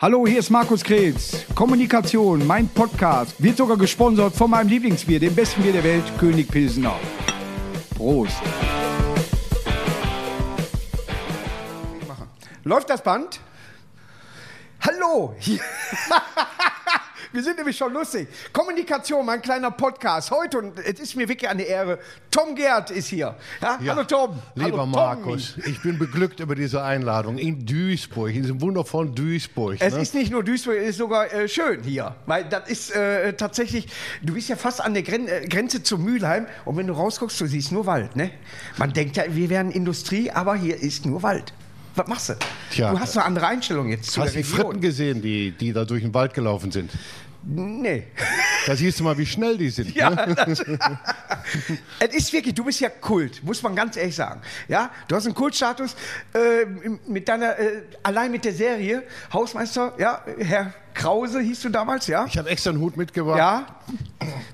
[0.00, 1.44] Hallo, hier ist Markus Kretz.
[1.56, 6.46] Kommunikation, mein Podcast, wird sogar gesponsert von meinem Lieblingsbier, dem besten Bier der Welt, König
[6.46, 6.94] Pilsener.
[7.96, 8.40] Prost.
[12.62, 13.40] Läuft das Band?
[14.82, 15.34] Hallo!
[17.30, 18.26] Wir sind nämlich schon lustig.
[18.54, 20.30] Kommunikation, mein kleiner Podcast.
[20.30, 21.98] Heute, und es ist mir wirklich eine Ehre,
[22.30, 23.36] Tom Gerd ist hier.
[23.60, 23.78] Ja?
[23.82, 23.92] Ja.
[23.92, 24.38] Hallo Tom.
[24.54, 25.68] Lieber Hallo, Markus, Tommy.
[25.68, 29.76] ich bin beglückt über diese Einladung in Duisburg, in diesem wundervollen Duisburg.
[29.78, 30.00] Es ne?
[30.00, 32.16] ist nicht nur Duisburg, es ist sogar äh, schön hier.
[32.24, 33.88] Weil das ist äh, tatsächlich,
[34.22, 37.38] du bist ja fast an der Gren äh, Grenze zu Mülheim und wenn du rausguckst,
[37.42, 38.16] du siehst nur Wald.
[38.16, 38.30] Ne?
[38.78, 41.52] Man denkt ja, wir wären Industrie, aber hier ist nur Wald.
[41.94, 42.34] Was machst du?
[42.70, 42.92] Tja.
[42.92, 44.44] du hast eine andere Einstellung jetzt zu Hast du die.
[44.44, 46.90] Fritten gesehen, die, die da durch den Wald gelaufen sind?
[47.44, 48.04] Nee.
[48.66, 49.94] Da siehst du mal, wie schnell die sind.
[49.94, 50.34] Ja, Ne?
[50.34, 50.60] das,
[52.00, 54.42] es ist wirklich, du bist ja Kult, muss man ganz ehrlich sagen.
[54.66, 55.94] Ja, du hast einen Kultstatus
[56.34, 56.66] äh,
[57.06, 62.26] mit deiner, äh, allein mit der Serie Hausmeister, ja, Herr Krause hieß du damals, ja?
[62.26, 63.38] Ich habe extra einen Hut mitgebracht.
[63.38, 63.66] Ja,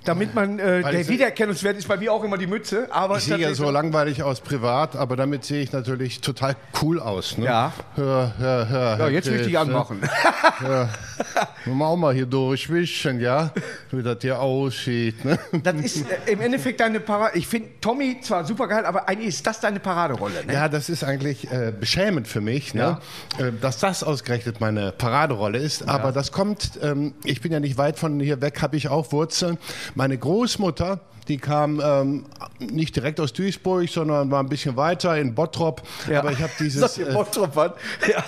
[0.04, 3.38] damit man, äh, der Wiedererkennungswert ist bei mir auch immer die Mütze, aber Ich sehe
[3.38, 7.38] ja so langweilig aus privat, aber damit sehe ich natürlich total cool aus.
[7.38, 7.46] Ne?
[7.46, 7.72] Ja.
[7.94, 9.60] Hör, hör, hör, Ja, jetzt will ich dich ne?
[9.60, 10.02] anmachen.
[11.64, 13.50] Wollen wir auch mal hier durchwischen, ja?
[13.90, 15.24] Wie das hier aussieht.
[15.24, 15.38] Ne?
[15.62, 17.38] Das ist äh, im Endeffekt deine Parade.
[17.38, 20.44] Ich finde Tommy zwar super geil, aber eigentlich ist das deine Paraderolle.
[20.44, 20.52] Ne?
[20.52, 22.98] Ja, das ist eigentlich äh, beschämend für mich, ne?
[23.38, 25.88] äh, dass das ausgerechnet meine Paraderolle ist.
[25.88, 29.12] Aber das kommt, ähm, ich bin ja nicht weit von hier weg, habe ich auch
[29.12, 29.56] Wurzeln.
[29.94, 32.24] Meine Großmutter, die kam ähm,
[32.58, 35.82] nicht direkt aus Duisburg, sondern war ein bisschen weiter in Bottrop.
[36.10, 36.20] Ja.
[36.20, 37.72] Aber ich habe dieses, äh, Bottrop an.
[38.08, 38.24] Ja.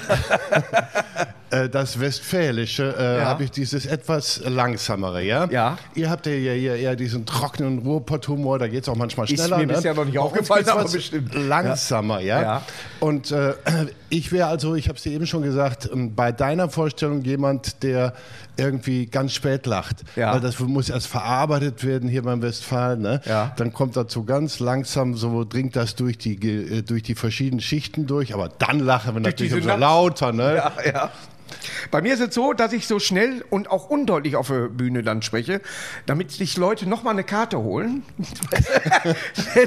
[1.65, 3.25] äh, das Westfälische, äh, Ja.
[3.27, 5.47] habe ich dieses etwas langsamere, ja?
[5.51, 5.79] Ja.
[5.95, 9.59] Ihr habt ja hier, eher diesen trockenen Ruhrpott-Humor, da geht es auch manchmal Ist schneller.
[9.59, 9.75] mir ne?
[9.75, 11.35] bisher noch nicht aufgefallen, aber bestimmt.
[11.35, 12.43] Langsamer, ja.
[12.43, 12.63] Ja.
[13.01, 13.55] Und äh,
[14.09, 17.83] ich wäre also, ich habe es dir eben schon gesagt, ähm, bei deiner Vorstellung jemand,
[17.83, 18.15] der
[18.57, 20.05] irgendwie ganz spät lacht.
[20.17, 20.35] Ja.
[20.35, 23.01] Weil das muss erst verarbeitet werden hier beim Westfalen.
[23.01, 23.21] Ne?
[23.25, 23.53] Ja.
[23.57, 28.07] Dann kommt dazu ganz langsam, so dringt das durch die, äh, durch die verschiedenen Schichten
[28.07, 28.35] durch.
[28.35, 30.33] Aber dann lachen wir natürlich umso lauter.
[30.33, 30.57] Ne?
[30.57, 31.11] Ja, ja.
[31.91, 35.03] Bei mir ist es so, dass ich so schnell und auch undeutlich auf der Bühne
[35.03, 35.61] dann spreche,
[36.07, 38.03] damit sich Leute noch mal eine Karte holen.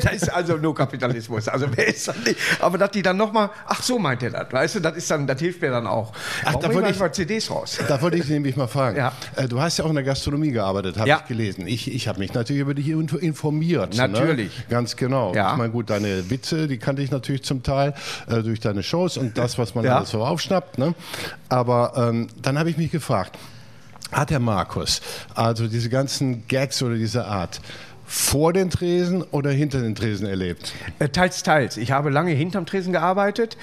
[0.04, 1.48] das ist also nur Kapitalismus.
[1.48, 2.38] Also wer ist das nicht?
[2.60, 5.10] Aber dass die dann noch mal, ach so meint er das, weißt du, das ist
[5.12, 6.12] dann, das hilft mir dann auch.
[6.44, 7.80] Ach, Warum da wollte ich- mal CDs raus.
[7.88, 8.98] Da wollte ich nämlich mal fragen.
[8.98, 9.14] Ja.
[9.36, 11.20] Äh, Du hast ja auch in der Gastronomie gearbeitet, habe Ja.
[11.22, 11.68] ich gelesen.
[11.68, 13.96] Ich, ich habe mich natürlich über dich info- informiert.
[13.98, 14.56] Natürlich.
[14.58, 14.64] Ne?
[14.70, 15.34] Ganz genau.
[15.34, 15.52] Ja.
[15.52, 17.94] Ich meine, gut, deine Witze, die kannte ich natürlich zum Teil
[18.30, 19.98] äh, durch deine Shows und das, was man Ja.
[19.98, 20.78] alles so aufschnappt.
[20.78, 20.94] Ne?
[21.50, 23.38] Aber ähm, dann habe ich mich gefragt,
[24.12, 25.02] hat der Markus
[25.36, 27.62] also diese ganzen Gags oder diese Art
[28.10, 30.74] vor den Tresen oder hinter den Tresen erlebt?
[30.98, 31.78] Äh, Teils, teils.
[31.78, 33.56] Ich habe lange hinterm Tresen gearbeitet.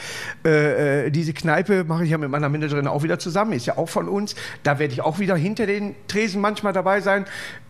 [0.44, 3.76] Äh, äh, diese Kneipe mache ich ja mit meiner Managerin auch wieder zusammen, ist ja
[3.76, 4.36] auch von uns.
[4.62, 7.26] Da werde ich auch wieder hinter den Tresen manchmal dabei sein.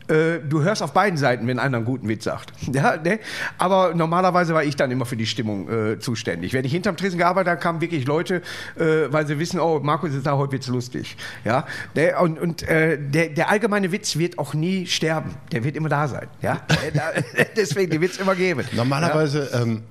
[0.08, 2.52] Äh, du hörst auf beiden Seiten, wenn einer einen guten Witz sagt.
[2.76, 3.20] Ja, ne?
[3.56, 6.52] Aber normalerweise war ich dann immer für die Stimmung äh, zuständig.
[6.52, 8.42] Wenn ich hinterm Tresen gearbeitet habe, kamen wirklich Leute,
[8.76, 11.16] äh, weil sie wissen, oh, Markus ist da, heute wird's lustig.
[11.44, 11.66] Ja?
[11.94, 15.36] Der, und und äh, der, der allgemeine Witz wird auch nie sterben.
[15.52, 16.26] Der wird immer da sein.
[16.42, 16.60] Ja?
[17.56, 18.64] Deswegen, den wird es immer geben.
[18.72, 19.82] Normalerweise ähm,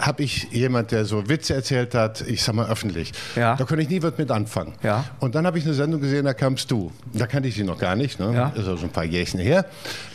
[0.00, 3.12] habe ich jemand, der so Witze erzählt hat, ich sag mal öffentlich.
[3.36, 3.56] Ja.
[3.56, 4.74] Da konnte ich nie was mit anfangen.
[4.82, 5.04] Ja.
[5.20, 6.92] Und dann habe ich eine Sendung gesehen, da kamst du.
[7.12, 8.18] Da kannte ich sie noch gar nicht.
[8.20, 8.34] Ne?
[8.34, 8.48] Ja.
[8.50, 9.66] Ist also ein paar Jährchen her.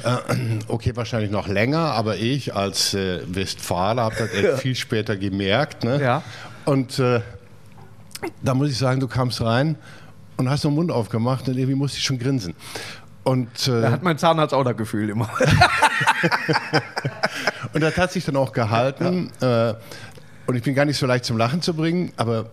[0.04, 0.18] Äh,
[0.68, 5.84] okay, wahrscheinlich noch länger, aber ich als äh, Westfaler habe das echt viel später gemerkt.
[5.84, 6.02] Ne?
[6.02, 6.24] Ja.
[6.66, 7.22] Und äh,
[8.42, 9.76] da muss ich sagen, du kamst rein
[10.38, 12.54] und hast den Mund aufgemacht und irgendwie musste ich schon grinsen.
[13.24, 15.30] Und, äh, Da hat mein Zahnarzt auch das Gefühl immer.
[17.74, 19.32] Und das hat sich dann auch gehalten.
[19.42, 19.74] Äh,
[20.48, 22.50] und ich bin gar nicht so leicht zum Lachen zu bringen, aber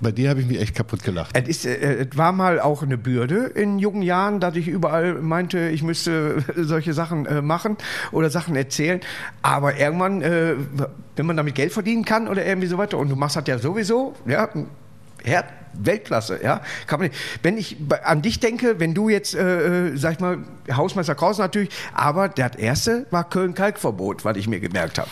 [0.00, 1.36] bei dir habe ich mich echt kaputt gelacht.
[1.36, 5.14] Es, ist, äh, es war mal auch eine Bürde in jungen Jahren, dass ich überall
[5.14, 7.76] meinte, ich müsste solche Sachen äh, machen
[8.12, 9.00] oder Sachen erzählen.
[9.42, 10.54] Aber irgendwann, äh,
[11.16, 13.58] wenn man damit Geld verdienen kann oder irgendwie so weiter, und du machst das ja
[13.58, 14.48] sowieso, ja,
[15.24, 16.60] Herd, Weltklasse, ja.
[16.86, 17.18] Kann man nicht.
[17.42, 20.38] Wenn ich an dich denke, wenn du jetzt, äh, äh, sag ich mal,
[20.72, 25.10] Hausmeister Krause natürlich, aber das erste war Köln-Kalkverbot, was ich mir gemerkt habe.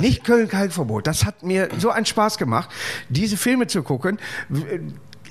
[0.00, 1.06] Nicht Köln-Kalkverbot.
[1.06, 2.70] Das hat mir so einen Spaß gemacht,
[3.08, 4.18] diese Filme zu gucken.
[4.48, 4.80] W-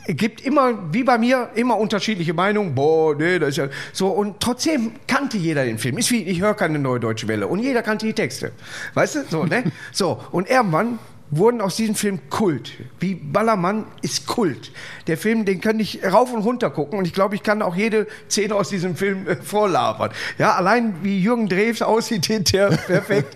[0.08, 2.74] gibt immer, wie bei mir, immer unterschiedliche Meinungen.
[2.74, 4.08] Boah, nee, das ist ja so.
[4.08, 5.98] Und trotzdem kannte jeder den Film.
[6.00, 7.48] Ist wie, ich höre keine neue deutsche Welle.
[7.48, 8.52] Und jeder kannte die Texte.
[8.96, 9.24] Weißt du?
[9.30, 9.66] So, ne?
[9.92, 10.20] So.
[10.32, 10.98] Und irgendwann
[11.32, 12.72] wurden aus diesem Film Kult.
[13.00, 14.72] Wie Ballermann ist Kult.
[15.08, 17.76] Der Film, den kann ich rauf und runter gucken und ich glaube, ich kann auch
[17.76, 20.12] jede Szene aus diesem Film äh, vorlabern.
[20.38, 23.36] Ja, allein wie Jürgen Drews aussieht, der perfekt.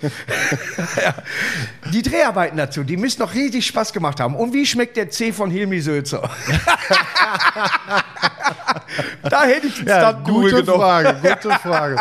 [1.02, 1.14] ja.
[1.92, 4.36] Die Dreharbeiten dazu, die müssen noch riesig Spaß gemacht haben.
[4.36, 6.30] Und wie schmeckt der C von Hilmi Sölzer?
[9.22, 11.98] da hätte ich ja, gute Frage, gute Frage.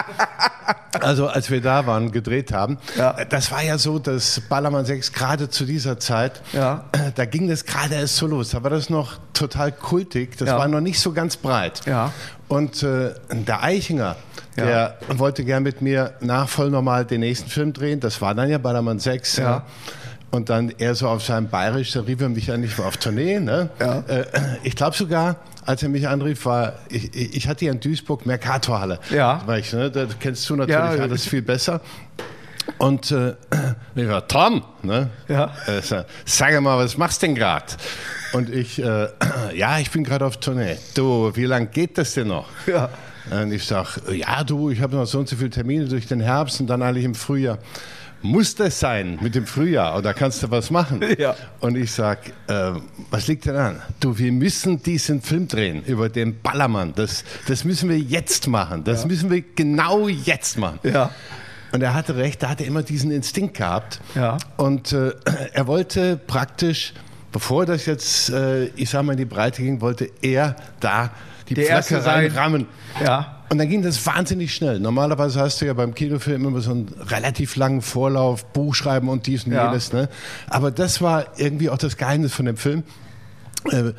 [1.02, 3.24] Also als wir da waren, gedreht haben, ja.
[3.24, 6.84] das war ja so, dass Ballermann 6 gerade zu dieser Zeit, ja.
[7.14, 8.50] da ging das gerade erst so los.
[8.50, 10.58] Da war das noch total kultig, das ja.
[10.58, 11.82] war noch nicht so ganz breit.
[11.86, 12.12] Ja.
[12.48, 14.16] Und äh, der Eichinger,
[14.56, 18.00] der wollte gern mit mir nach voll normal den nächsten Film drehen.
[18.00, 19.38] Das war dann ja Ballermann 6.
[19.38, 19.64] Ja.
[20.32, 23.38] Und dann er so auf seinem Bayerisch, da rief er mich eigentlich auf Tournee.
[23.38, 23.68] Ne?
[23.78, 23.98] Ja.
[24.08, 24.24] Äh,
[24.62, 25.36] ich glaube sogar,
[25.66, 28.98] als er mich anrief, war, ich, ich hatte ja in Duisburg Mercatorhalle.
[29.10, 29.42] Ja.
[29.44, 29.90] War ich, ne?
[29.90, 31.82] Da kennst du natürlich ja, alles viel besser.
[32.78, 33.34] Und äh,
[33.94, 35.10] ich war Tom, ne?
[35.28, 35.52] Ja.
[35.66, 35.82] Äh,
[36.24, 37.66] sag mal, was machst du denn gerade?
[38.32, 39.08] Und ich, äh,
[39.54, 40.78] ja, ich bin gerade auf Tournee.
[40.94, 42.48] Du, wie lange geht das denn noch?
[42.66, 42.88] Ja.
[43.30, 46.20] Und ich sag, ja, du, ich habe noch so und so viele Termine durch den
[46.20, 47.58] Herbst und dann eigentlich im Frühjahr
[48.22, 51.00] muss das sein mit dem Frühjahr oder kannst du was machen?
[51.18, 51.36] Ja.
[51.60, 52.72] Und ich sag, äh,
[53.10, 53.82] was liegt denn an?
[54.00, 56.94] Du, wir müssen diesen Film drehen über den Ballermann.
[56.94, 58.82] Das, das müssen wir jetzt machen.
[58.82, 59.08] Das ja.
[59.08, 60.80] müssen wir genau jetzt machen.
[60.82, 61.10] Ja.
[61.72, 64.00] Und er hatte recht, da hat er immer diesen Instinkt gehabt.
[64.14, 64.38] Ja.
[64.56, 65.12] Und äh,
[65.52, 66.94] er wollte praktisch,
[67.30, 71.10] bevor das jetzt, äh, ich sag mal, in die Breite ging, wollte er da
[71.48, 72.66] die Der Pflöcke reinrammen.
[73.04, 73.41] Ja.
[73.52, 74.80] Und dann ging das wahnsinnig schnell.
[74.80, 79.44] Normalerweise hast du ja beim Kinofilm immer so einen relativ langen Vorlauf, Buchschreiben und dies
[79.44, 79.66] und ja.
[79.66, 79.92] jenes.
[79.92, 80.08] Ne?
[80.48, 82.82] Aber das war irgendwie auch das Geheimnis von dem Film.
[83.70, 83.92] Äh,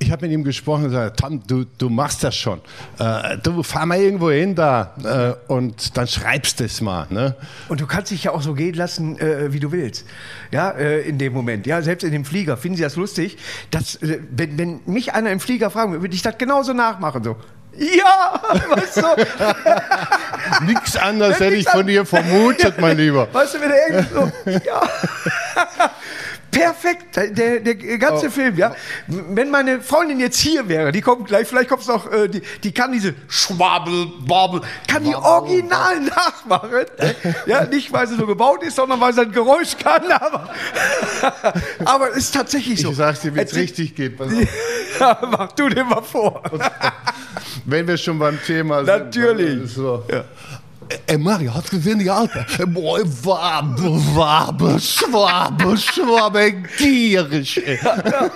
[0.00, 2.62] ich habe mit ihm gesprochen und gesagt, Tom, du, du machst das schon.
[2.98, 7.06] Äh, du fahr mal irgendwo hin da äh, und dann schreibst du es mal.
[7.10, 7.36] Ne?
[7.68, 10.04] Und du kannst dich ja auch so gehen lassen, äh, wie du willst.
[10.50, 11.64] Ja, äh, in dem Moment.
[11.64, 12.56] Ja, selbst in dem Flieger.
[12.56, 13.36] Finden Sie das lustig?
[13.70, 17.22] Dass, äh, wenn, wenn mich einer im Flieger fragen würde, würde ich das genauso nachmachen.
[17.22, 17.36] So.
[17.80, 18.38] Ja,
[18.68, 20.64] weißt du?
[20.66, 23.26] Nichts anderes hätte ich von dir vermutet, mein Lieber.
[23.32, 24.82] Weißt du, wenn er irgendwie so, ja.
[26.50, 28.30] Perfekt, der, der ganze oh.
[28.30, 28.74] Film, ja.
[29.06, 32.42] Wenn meine Freundin jetzt hier wäre, die kommt gleich, vielleicht kommt es noch, äh, die,
[32.64, 36.86] die kann diese Schwabel, Babel, kann die original nachmachen.
[37.46, 40.48] Ja, nicht weil sie so gebaut ist, sondern weil sie ein Geräusch kann, aber,
[41.84, 42.90] aber es ist tatsächlich so.
[42.90, 44.18] Ich sag's dir, wie es richtig geht.
[44.98, 46.42] Ja, mach du dir mal vor.
[47.64, 48.86] Wenn wir schon beim Thema sind.
[48.86, 49.72] Natürlich.
[49.72, 50.04] So.
[50.10, 50.24] Ja.
[51.06, 52.44] Ey Mario, hast gesehen, die Alte?
[52.66, 53.82] Boy, Wabe,
[54.14, 57.56] Wabe, Schwabe, Schwabe, gierig.
[57.56, 58.30] Ja, ja.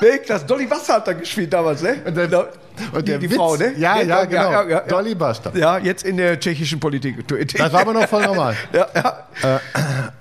[0.00, 1.96] Weg, das Dolly Wasser hat da gespielt damals, ne?
[2.04, 2.48] Und der,
[2.92, 3.74] und der die, die Frau, ne?
[3.76, 4.50] Ja, ja, genau.
[4.50, 5.52] Ja, ja, Dolly Buster.
[5.54, 7.26] Ja, jetzt in der tschechischen Politik.
[7.56, 8.56] Das war aber noch voll normal.
[8.72, 9.56] ja, ja.
[9.56, 9.58] Äh,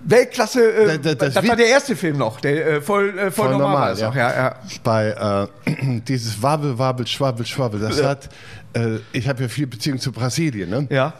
[0.01, 3.31] Weltklasse, äh, das, das, das war der erste Film noch, der äh, voll, äh, voll,
[3.31, 4.29] voll, normal, normal ja.
[4.29, 4.55] ja, ja.
[4.83, 8.29] Bei äh, dieses Wabel, Wabel, Schwabel, Schwabel, das hat,
[8.73, 10.87] äh, ich habe ja viel Beziehung zu Brasilien, ne?
[10.91, 11.13] Ja.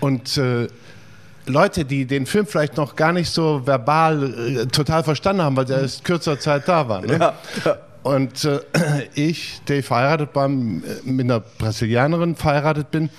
[0.00, 0.68] Und äh,
[1.46, 5.66] Leute, die den Film vielleicht noch gar nicht so verbal äh, total verstanden haben, weil
[5.66, 7.06] sie erst kürzer Zeit da waren.
[7.06, 7.18] Ne?
[7.18, 7.76] Ja, ja.
[8.02, 8.60] Und äh,
[9.14, 13.10] ich, der verheiratet äh, mit einer Brasilianerin verheiratet bin,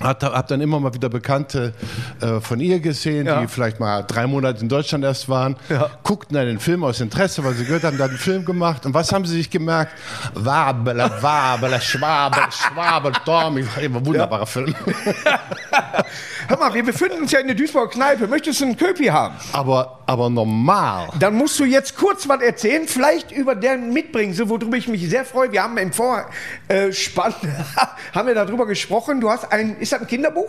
[0.00, 1.74] habe hab dann immer mal wieder Bekannte
[2.20, 3.40] äh, von ihr gesehen, ja.
[3.40, 5.90] die vielleicht mal drei Monate in Deutschland erst waren, ja.
[6.02, 8.86] guckten dann den Film aus Interesse, weil sie gehört haben, da hat einen Film gemacht.
[8.86, 9.92] Und was haben sie sich gemerkt?
[10.34, 13.58] Wabele, wabele, schwabel, schwabel, Dorm.
[14.04, 14.46] Wunderbarer ja.
[14.46, 14.74] Film.
[16.48, 18.26] Hör mal, wir befinden uns ja in der Duisburger Kneipe.
[18.26, 19.36] Möchtest du einen Köpi haben?
[19.52, 21.08] Aber, aber normal.
[21.18, 25.24] Dann musst du jetzt kurz was erzählen, vielleicht über deren Mitbringsel, worüber ich mich sehr
[25.24, 25.52] freue.
[25.52, 27.34] Wir haben im Vorspann,
[28.14, 29.20] haben wir darüber gesprochen.
[29.20, 30.48] Du hast ein, ist das ein Kinderbuch?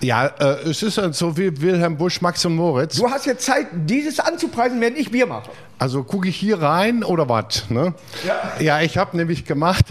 [0.00, 2.96] Ja, äh, es ist so wie Wilhelm Busch, Max und Moritz.
[2.96, 5.50] Du hast jetzt Zeit, dieses anzupreisen, während ich Bier mache.
[5.78, 7.68] Also gucke ich hier rein oder was?
[7.68, 7.94] Ne?
[8.26, 8.52] Ja.
[8.60, 9.84] ja, ich habe nämlich gemacht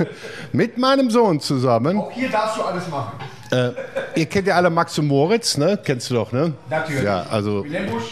[0.52, 1.98] mit meinem Sohn zusammen.
[1.98, 3.12] Auch hier darfst du alles machen.
[3.50, 3.70] Äh,
[4.16, 5.78] ihr kennt ja alle Max und Moritz, ne?
[5.82, 6.52] Kennst du doch, ne?
[6.68, 7.04] Natürlich.
[7.04, 8.04] Ja, also Wilhelm Busch.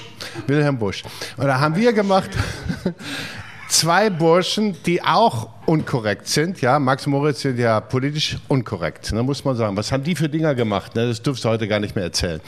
[0.46, 1.02] Wilhelm Busch.
[1.36, 2.30] Und da haben wir gemacht
[3.68, 6.60] zwei Burschen, die auch unkorrekt sind.
[6.60, 9.76] Ja, Max Moritz sind ja politisch unkorrekt, ne, muss man sagen.
[9.76, 10.94] Was haben die für Dinger gemacht?
[10.94, 11.08] Ne?
[11.08, 12.40] Das dürfst du heute gar nicht mehr erzählen.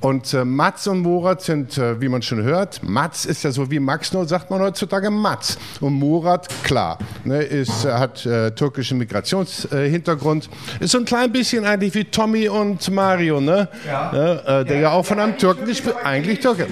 [0.00, 3.70] Und äh, Mats und Murat sind, äh, wie man schon hört, Mats ist ja so
[3.70, 5.58] wie Max, nur sagt man heutzutage Mats.
[5.80, 10.48] Und Murat, klar, ne, ist, äh, hat äh, türkischen Migrationshintergrund.
[10.80, 13.68] ist so ein klein bisschen eigentlich wie Tommy und Mario, ne?
[13.86, 14.40] Ja.
[14.60, 16.66] äh, der ja, ja, auch von einem Türken gespielt, eigentlich Türke.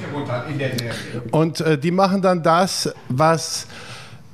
[1.30, 3.85] Und äh, die machen dann das, was äh,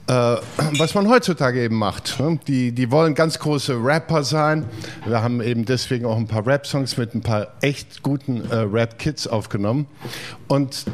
[0.07, 2.19] was man heutzutage eben macht.
[2.21, 2.39] Ne?
[2.47, 4.65] Die, die wollen ganz große Rapper sein.
[5.07, 9.27] Wir haben eben deswegen auch ein paar Rap-Songs mit ein paar echt guten äh, Rap-Kids
[9.27, 9.87] aufgenommen.
[10.49, 10.85] Und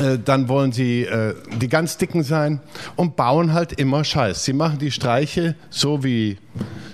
[0.00, 2.60] Äh, dann wollen sie äh, die ganz dicken sein
[2.96, 4.44] und bauen halt immer Scheiß.
[4.44, 6.38] Sie machen die Streiche so wie,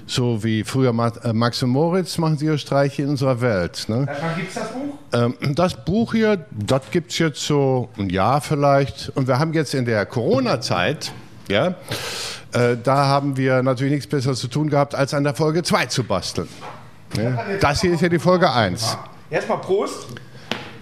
[0.07, 0.91] so wie früher
[1.23, 3.85] äh, Max und Moritz machen sie ihre Streiche in unserer Welt.
[3.89, 4.07] Ne?
[4.07, 4.98] Wann gibt es das Buch?
[5.12, 9.11] Ähm, das Buch hier, das gibt es jetzt so ein Jahr vielleicht.
[9.15, 11.12] Und wir haben jetzt in der Corona-Zeit,
[11.49, 11.75] ja,
[12.53, 15.87] äh, da haben wir natürlich nichts Besseres zu tun gehabt, als an der Folge 2
[15.87, 16.49] zu basteln.
[17.17, 17.38] Ja?
[17.61, 18.99] Das hier ist ja die Folge 1.
[19.31, 20.07] Erstmal Prost.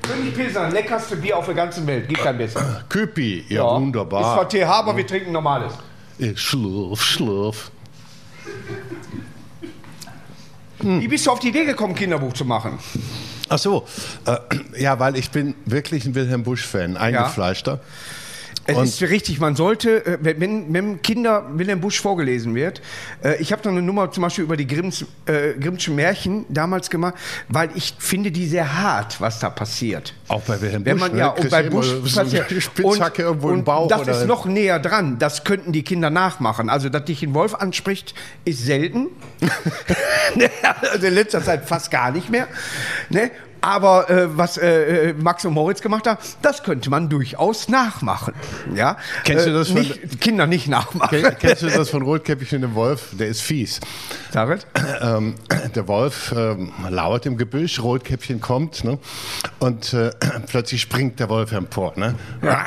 [0.03, 2.09] König Pilsner, leckerste Bier auf der ganzen Welt.
[2.09, 2.85] Gibt kein besser.
[2.89, 4.21] Küppi, ja, ja, wunderbar.
[4.21, 5.73] Ist zwar TH, aber wir trinken normales.
[6.37, 7.71] Schlurf, schlurf.
[10.79, 12.79] Wie bist du auf die Idee gekommen, Kinderbuch zu machen?
[13.49, 13.87] Ach so,
[14.27, 14.37] äh,
[14.81, 17.73] ja, weil ich bin wirklich ein Wilhelm Busch-Fan, eingefleischter.
[17.73, 17.81] Ja.
[18.67, 22.83] Es ist richtig, man sollte, äh, wenn, wenn Kinder Wilhelm Busch vorgelesen wird,
[23.23, 26.91] äh, ich habe noch eine Nummer zum Beispiel über die Grimms, äh, Grimmschen Märchen damals
[26.91, 27.15] gemacht,
[27.49, 30.15] weil ich finde die sehr hart, was da passiert.
[30.29, 31.19] Auch bei Wilhelm Busch, wenn man, ne?
[31.19, 32.51] Ja, und bei Busch passiert.
[32.51, 33.89] Spitzhacke und, irgendwo im Bauch.
[33.89, 36.69] Das ist noch näher dran, das könnten die Kinder nachmachen.
[36.69, 39.09] Also, dass dich ein Wolf anspricht, ist selten.
[40.91, 42.49] also in letzter Zeit fast gar nicht mehr.
[43.11, 43.31] Ne?
[43.67, 48.33] Aber äh, was äh, äh, Max und Moritz gemacht haben, das könnte man durchaus nachmachen.
[48.77, 48.97] Ja?
[49.25, 51.21] Kennst du das von nicht, Kinder nicht nachmachen?
[51.21, 53.09] Kenn, kennst du das von Rotkäppchen und dem Wolf?
[53.19, 53.81] Der ist fies.
[54.31, 54.69] David?
[55.01, 55.35] Ähm,
[55.75, 59.01] der Wolf ähm, lauert im Gebüsch, Rotkäppchen kommt ne?
[59.59, 60.11] und äh,
[60.47, 61.93] plötzlich springt der Wolf empor.
[61.97, 62.15] Ne?
[62.43, 62.67] Ja.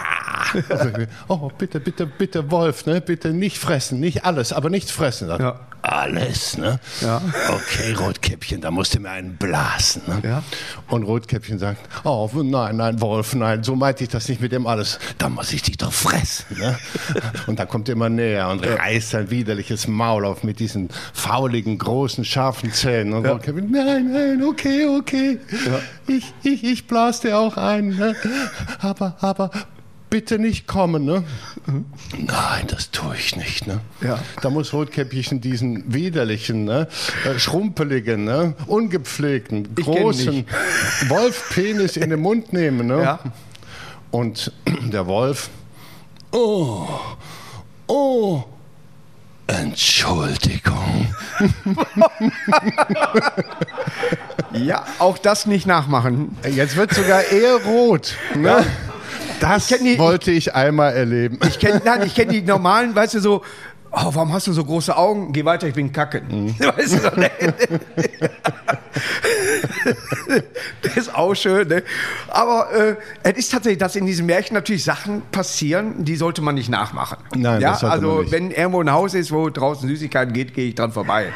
[1.27, 3.01] Oh, bitte, bitte, bitte, Wolf, ne?
[3.01, 5.29] bitte nicht fressen, nicht alles, aber nichts fressen.
[5.29, 5.59] Ja.
[5.81, 6.79] Alles, ne?
[6.99, 7.21] Ja.
[7.47, 10.01] Okay, Rotkäppchen, da musst du mir einen blasen.
[10.07, 10.21] Ne?
[10.23, 10.43] Ja.
[10.89, 14.67] Und Rotkäppchen sagt, oh nein, nein, Wolf, nein, so meinte ich das nicht mit dem
[14.67, 14.99] alles.
[15.17, 16.57] Da muss ich dich doch fressen.
[16.59, 16.77] Ne?
[17.47, 21.77] und dann kommt er immer näher und reißt sein widerliches Maul auf mit diesen fauligen,
[21.77, 23.13] großen, scharfen Zähnen.
[23.13, 23.25] Und.
[23.25, 25.39] Rotkäppchen, nein, nein, okay, okay.
[26.07, 27.89] Ich, ich, ich blas dir auch ein.
[27.89, 28.15] Ne?
[28.81, 29.49] Aber, aber
[30.09, 31.23] bitte nicht kommen, ne?
[31.65, 31.85] Mhm.
[32.17, 33.79] Nein, das tue ich nicht, ne?
[34.01, 34.19] Ja.
[34.41, 36.87] Da muss Rotkäppchen diesen widerlichen, ne?
[37.25, 38.55] Äh, schrumpeligen, ne?
[38.67, 40.45] ungepflegten, großen
[41.07, 43.01] Wolfpenis in den Mund nehmen, ne?
[43.01, 43.19] Ja.
[44.11, 44.51] Und
[44.91, 45.49] der Wolf,
[46.31, 46.87] oh,
[47.87, 48.43] oh,
[49.47, 51.13] Entschuldigung.
[54.53, 56.37] ja, auch das nicht nachmachen.
[56.47, 58.15] Jetzt wird sogar eher rot.
[58.35, 58.47] Ne?
[58.47, 58.65] Ja.
[59.39, 61.39] Das die, wollte ich einmal erleben.
[61.47, 61.81] Ich kenne
[62.13, 63.41] kenn die normalen, weißt du, so,
[63.91, 65.31] oh, warum hast du so große Augen?
[65.33, 66.21] Geh weiter, ich bin kacke.
[66.21, 66.55] Mhm.
[66.59, 67.31] Weißt du, ne?
[70.81, 71.67] das ist auch schön.
[71.67, 71.83] Ne?
[72.27, 76.55] Aber äh, es ist tatsächlich, dass in diesem Märchen natürlich Sachen passieren, die sollte man
[76.55, 77.17] nicht nachmachen.
[77.35, 77.71] Nein, ja?
[77.71, 81.31] das Also, wenn irgendwo ein Haus ist, wo draußen Süßigkeiten geht, gehe ich dran vorbei.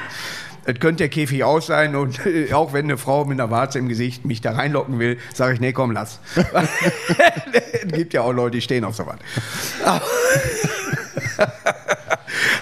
[0.66, 3.80] Es könnte der Käfig aus sein und äh, auch wenn eine Frau mit einer Warze
[3.80, 6.20] im Gesicht mich da reinlocken will, sage ich, nee, komm, lass.
[6.36, 9.18] es gibt ja auch Leute, die stehen auf sowas.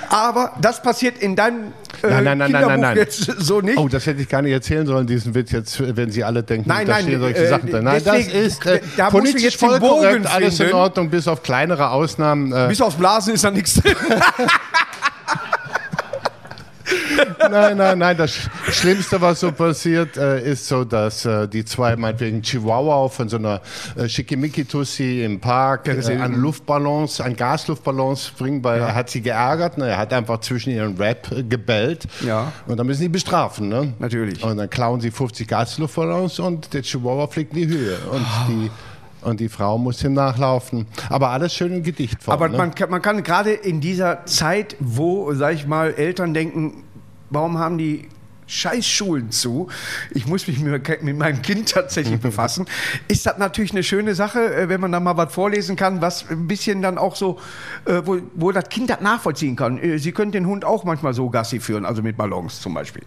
[0.10, 3.78] Aber das passiert in deinem äh, nein, nein, nein, nein, nein, jetzt so nicht.
[3.78, 6.68] Oh, das hätte ich gar nicht erzählen sollen, diesen Witz jetzt, wenn Sie alle denken,
[6.68, 7.84] nein, da nein, stehen solche äh, Sachen drin.
[7.84, 11.44] Nein, deswegen, das ist äh, da politisch jetzt voll korrekt, alles in Ordnung, bis auf
[11.44, 12.52] kleinere Ausnahmen.
[12.52, 13.96] Äh, bis aufs Blasen ist da nichts drin.
[17.50, 18.18] nein, nein, nein.
[18.18, 23.30] Das Schlimmste, was so passiert, äh, ist so, dass äh, die zwei, meinetwegen Chihuahua von
[23.30, 23.62] so einer
[23.96, 28.88] äh, Schickimicki-Tussi im Park äh, an Luftballons, an Gasluftballons bringen, weil ja.
[28.88, 29.78] er hat sie geärgert.
[29.78, 29.88] Ne?
[29.88, 32.08] Er hat einfach zwischen ihren Rap äh, gebellt.
[32.26, 32.52] Ja.
[32.68, 33.70] Und dann müssen die bestrafen.
[33.70, 33.94] Ne?
[34.00, 34.44] Natürlich.
[34.44, 37.98] Und dann klauen sie 50 Gasluftballons und der Chihuahua fliegt in die Höhe.
[38.12, 38.50] Und oh.
[38.50, 38.72] die
[39.22, 40.88] und die Frau muss ihm nachlaufen.
[41.10, 42.34] Aber alles schön in Gedichtform.
[42.34, 42.58] Aber ne?
[42.58, 46.84] man, kann, man kann gerade in dieser Zeit, wo, sag ich mal, Eltern denken,
[47.32, 48.08] warum haben die
[48.52, 49.70] Scheißschulen zu.
[50.12, 52.66] Ich muss mich mit, meinem Kind tatsächlich befassen.
[53.08, 56.30] Ist das natürlich eine schöne Sache, äh, wenn man da mal was vorlesen kann, was
[56.30, 57.40] ein bisschen dann auch so,
[57.86, 59.78] äh, wo, wo das Kind das nachvollziehen kann.
[59.78, 63.04] Äh, Sie können den Hund auch manchmal so Gassi führen, also mit Ballons zum Beispiel.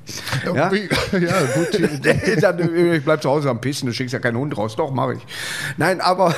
[0.46, 0.68] Ja, ja
[1.54, 1.78] gut.
[2.94, 4.76] ich bleib zu Hause am Pissen, du schickst ja keinen Hund raus.
[4.76, 5.26] Doch, mache ich.
[5.76, 6.34] Nein, aber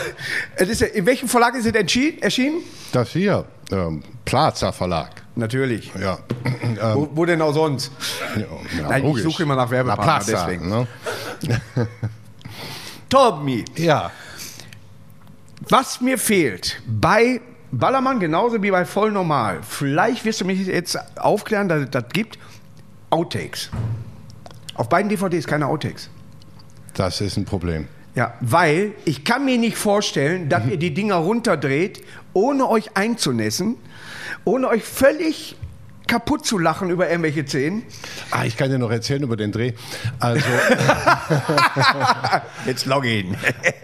[0.59, 2.59] in welchem Verlag ist es erschienen?
[2.91, 5.26] Das hier, ähm, Plaza Verlag.
[5.37, 5.93] Natürlich.
[6.01, 6.19] Ja.
[6.95, 7.93] wo, wo, denn auch sonst?
[8.37, 9.25] Ja, Nein, logisch.
[9.25, 10.69] ich suche immer nach Werbepartner, Plaza, deswegen.
[10.69, 10.87] Ne?
[13.09, 13.65] Tommy.
[13.77, 14.11] Ja.
[15.69, 17.41] Was mir fehlt bei
[17.71, 22.05] Ballermann genauso wie bei Voll Normal, vielleicht wirst du mich jetzt aufklären, dass es das
[22.13, 22.39] gibt,
[23.11, 23.71] Outtakes.
[24.75, 26.09] Auf beiden DVDs keine Outtakes.
[26.95, 27.89] Das ist ein Problem.
[28.15, 30.71] Ja, weil ich kann mir nicht vorstellen, dass mhm.
[30.73, 32.03] ihr die Dinger runterdreht,
[32.33, 33.77] ohne euch einzunässen,
[34.45, 35.57] ohne euch völlig
[36.07, 37.83] kaputt zu lachen über irgendwelche Szenen.
[38.31, 39.73] Ah, ich kann dir noch erzählen über den Dreh.
[40.21, 40.45] Also,
[42.67, 43.37] Jetzt log in.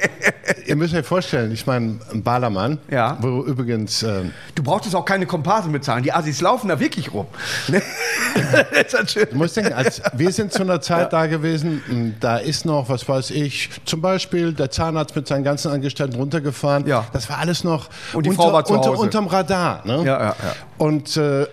[0.66, 3.16] ihr müsst euch vorstellen, ich meine, ein Ballermann, Ja.
[3.20, 4.22] wo übrigens, äh,
[4.54, 6.02] Du brauchtest auch keine Komparsen bezahlen.
[6.02, 7.26] Die Assis laufen da wirklich rum.
[7.68, 7.82] Ne?
[8.34, 12.14] Das ist natürlich- du musst denken, als, wir sind zu einer Zeit da gewesen, m,
[12.20, 16.86] da ist noch, was weiß ich, zum Beispiel der Zahnarzt mit seinen ganzen Angestellten runtergefahren.
[16.86, 17.04] Ja.
[17.12, 19.02] Das war alles noch Und die Frau war zu unter, Hause.
[19.02, 19.82] unterm Radar.
[19.86, 19.98] Ne?
[19.98, 20.34] Ja, ja, ja.
[20.78, 21.46] Und äh,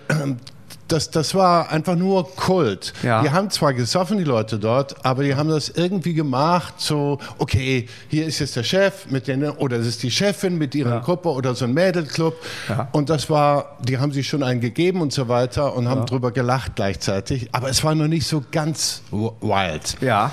[0.92, 2.92] das, das war einfach nur Kult.
[3.02, 3.22] Ja.
[3.22, 7.86] Die haben zwar gesoffen, die Leute dort, aber die haben das irgendwie gemacht, so, okay,
[8.08, 11.30] hier ist jetzt der Chef mit den, oder es ist die Chefin mit ihrer Gruppe
[11.30, 12.34] oder so ein Mädelclub.
[12.68, 12.88] Ja.
[12.92, 16.32] Und das war, die haben sich schon einen gegeben und so weiter und haben drüber
[16.32, 17.48] gelacht gleichzeitig.
[17.52, 19.96] Aber es war noch nicht so ganz wild.
[20.00, 20.32] Ja.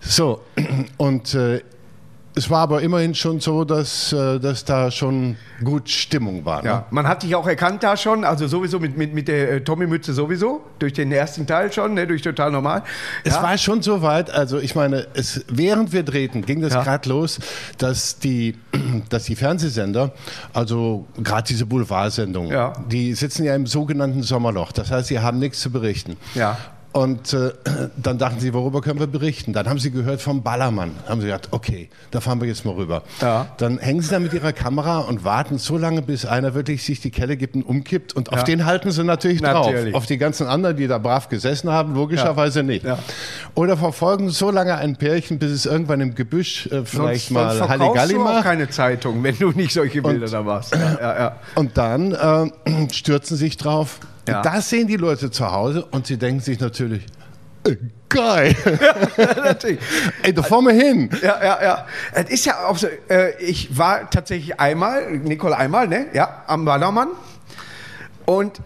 [0.00, 0.40] So,
[0.96, 1.60] und äh,
[2.38, 6.62] es war aber immerhin schon so, dass, äh, dass da schon gut Stimmung war.
[6.62, 6.68] Ne?
[6.68, 9.60] Ja, man hat dich auch erkannt da schon, also sowieso mit, mit, mit der äh,
[9.64, 12.84] Tommy-Mütze sowieso, durch den ersten Teil schon, ne, durch Total Normal.
[13.24, 13.42] Es ja?
[13.42, 16.82] war schon so weit, also ich meine, es, während wir drehten, ging das Ja.
[16.84, 17.40] gerade los,
[17.76, 18.56] dass die,
[19.08, 20.12] dass die Fernsehsender,
[20.54, 22.72] also gerade diese Boulevardsendungen, Ja.
[22.88, 24.70] die sitzen ja im sogenannten Sommerloch.
[24.72, 26.16] Das heißt, sie haben nichts zu berichten.
[26.34, 26.56] Ja.
[26.90, 27.50] Und äh,
[27.96, 29.52] dann dachten sie, worüber können wir berichten?
[29.52, 30.92] Dann haben sie gehört vom Ballermann.
[31.06, 33.02] Haben sie gesagt, okay, da fahren wir jetzt mal rüber.
[33.20, 33.46] Ja.
[33.58, 37.00] Dann hängen sie da mit ihrer Kamera und warten so lange, bis einer wirklich sich
[37.00, 38.14] die Kelle gibt und umkippt.
[38.16, 38.44] Und auf Ja.
[38.44, 39.92] den halten sie natürlich, Natürlich.
[39.92, 40.02] drauf.
[40.02, 42.84] Auf die ganzen anderen, die da brav gesessen haben, logischerweise nicht.
[42.84, 42.98] Ja.
[43.54, 47.54] Oder verfolgen so lange ein Pärchen, bis es irgendwann im Gebüsch äh, vielleicht sonst, mal
[47.56, 48.44] sonst Halligalli du auch macht.
[48.44, 50.76] keine Zeitung, wenn du nicht solche Bilder da machst.
[51.54, 54.00] Und dann äh, stürzen sich drauf.
[54.28, 54.42] Ja.
[54.42, 57.04] Das sehen die Leute zu Hause und sie denken sich natürlich,
[57.66, 57.76] äh,
[58.08, 58.54] geil,
[59.16, 59.78] Natürlich.
[60.22, 61.10] ey, da fahren wir hin.
[61.22, 61.86] Ja, ja, ja.
[62.12, 66.06] Es ist ja auch so, äh, ich war tatsächlich einmal, Nicole einmal, ne?
[66.12, 67.08] Ja, am Ballermann.
[68.24, 68.60] Und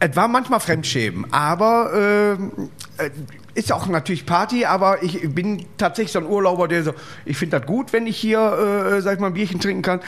[0.00, 3.10] es war manchmal Fremdschämen, aber ähm, äh,
[3.54, 6.92] ist auch natürlich Party, aber ich bin tatsächlich so ein Urlauber, der so,
[7.24, 10.00] ich finde das gut, wenn ich hier, äh, sag ich mal, ein Bierchen trinken kann.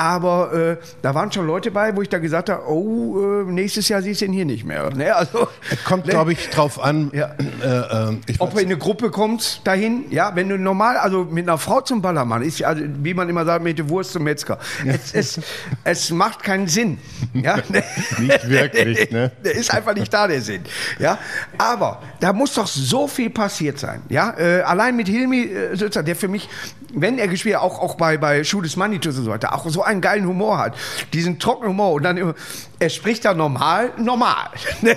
[0.00, 3.90] Aber äh, da waren schon Leute bei, wo ich da gesagt habe, oh, äh, nächstes
[3.90, 4.88] Jahr siehst du ihn hier nicht mehr.
[4.94, 5.14] Ne?
[5.14, 5.46] Also,
[5.84, 6.12] Kommt, ne?
[6.12, 7.10] glaube ich, drauf an.
[7.12, 7.34] Ja.
[7.62, 11.46] Äh, äh, Ob du in eine Gruppe kommst dahin, ja, wenn du normal, also mit
[11.46, 14.22] einer Frau zum Ballermann, ist ja, also, wie man immer sagt, mit der Wurst zum
[14.22, 14.58] Metzger.
[14.86, 15.40] Es, es,
[15.84, 16.96] es macht keinen Sinn.
[17.34, 17.56] Ja?
[18.18, 19.32] Nicht wirklich, ne?
[19.44, 20.62] Der ist einfach nicht da, der Sinn.
[20.98, 21.18] Ja?
[21.58, 24.00] Aber da muss doch so viel passiert sein.
[24.08, 24.34] Ja?
[24.38, 26.48] Äh, allein mit Hilmi äh, der für mich,
[26.94, 29.68] wenn er gespielt hat, auch, auch bei, bei Schuh des Manitus und so weiter, auch
[29.68, 30.74] so einen geilen Humor hat.
[31.12, 31.92] Diesen trockenen Humor.
[31.92, 32.34] Und dann immer,
[32.78, 34.50] er spricht da normal, normal.
[34.82, 34.96] Ne?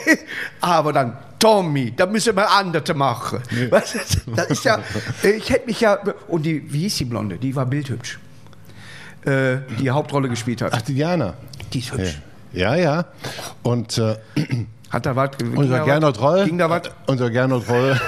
[0.62, 3.42] Aber dann, Tommy, da müssen wir andere machen.
[3.70, 4.80] Was ist, das ist ja,
[5.24, 7.38] ich hätte mich ja, und die, wie hieß die Blonde?
[7.38, 8.20] Die war bildhübsch.
[9.26, 10.74] Äh, die Hauptrolle gespielt hat.
[10.74, 11.34] Ach, Diana.
[11.74, 12.22] die ist hübsch.
[12.54, 13.06] Ja, ja.
[13.64, 14.18] Und äh,
[14.94, 15.32] Hat da was?
[15.56, 16.22] unser Gernot?
[16.22, 16.84] Roll, Ging da was?
[17.08, 18.00] unser Gernot Roll,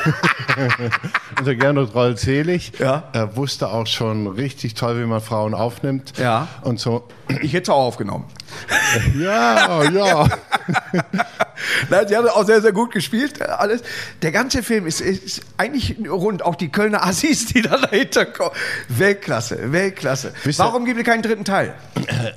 [1.40, 3.06] unser Gernot Roll Selig, Ja.
[3.12, 6.14] er wusste auch schon richtig toll, wie man Frauen aufnimmt.
[6.20, 6.48] Ja.
[6.62, 7.08] Und so,
[7.42, 8.26] Ich hätte es auch aufgenommen.
[9.20, 10.28] ja, ja.
[11.90, 13.42] Nein, sie hat auch sehr, sehr gut gespielt.
[13.42, 13.82] Alles.
[14.22, 16.44] Der ganze Film ist, ist eigentlich rund.
[16.44, 18.52] Auch die Kölner Assis, die da dahinter kommen.
[18.90, 20.34] Weltklasse, Weltklasse.
[20.44, 21.74] Wisst Warum gibt es keinen dritten Teil?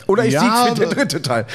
[0.07, 1.47] Oder ist Ja, der aber- dritte Teil?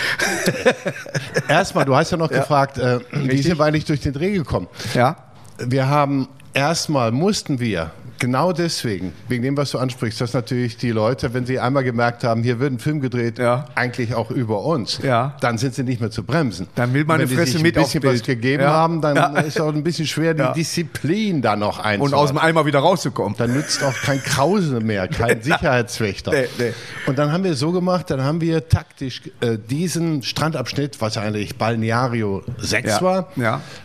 [1.48, 4.68] Erstmal, du hast ja noch gefragt, äh, wie sind wir eigentlich durch den Dreh gekommen?
[4.94, 5.16] Ja.
[5.58, 7.92] Wir haben erstmal mussten wir
[8.24, 12.24] genau deswegen, wegen dem, was du ansprichst, dass natürlich die Leute, wenn sie einmal gemerkt
[12.24, 13.66] haben, hier wird ein Film gedreht, Ja.
[13.76, 15.36] eigentlich auch über uns, Ja.
[15.42, 16.68] dann sind sie nicht mehr zu bremsen.
[16.76, 18.72] Dann will man eine Fresse mit ein bisschen was gegeben Ja.
[18.72, 20.44] haben, dann ist auch ein bisschen schwer, die.
[20.56, 22.16] Disziplin da noch Und einzuhalten.
[22.18, 23.36] aus dem Eimer wieder rauszukommen.
[23.38, 26.32] Dann nützt auch kein Krause mehr, kein Sicherheitswächter.
[26.32, 26.74] Nee, nee.
[27.08, 31.58] Und dann haben wir so gemacht, dann haben wir taktisch äh, diesen Strandabschnitt, was eigentlich
[31.58, 33.28] Balneario 6 Ja, war,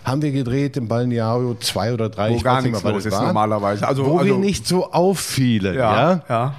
[0.04, 2.30] haben wir gedreht im Balneario 2 oder 3.
[2.30, 3.86] Wo ich gar nichts mehr, los ist war, normalerweise.
[3.88, 5.74] Also, wo also, nicht so auffielen.
[5.74, 6.10] Ja.
[6.10, 6.54] Ja, ja.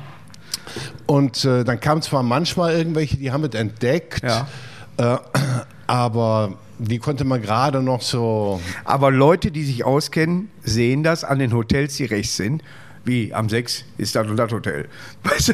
[1.05, 4.47] Und äh, dann kamen zwar manchmal irgendwelche, die haben es entdeckt, Ja.
[4.97, 5.17] äh,
[5.87, 11.39] aber die konnte man gerade noch so Aber Leute, die sich auskennen, sehen das an
[11.39, 12.63] den Hotels, die rechts sind.
[13.05, 14.87] Wie am 6 ist das und das Hotel.
[15.23, 15.53] Weißt du?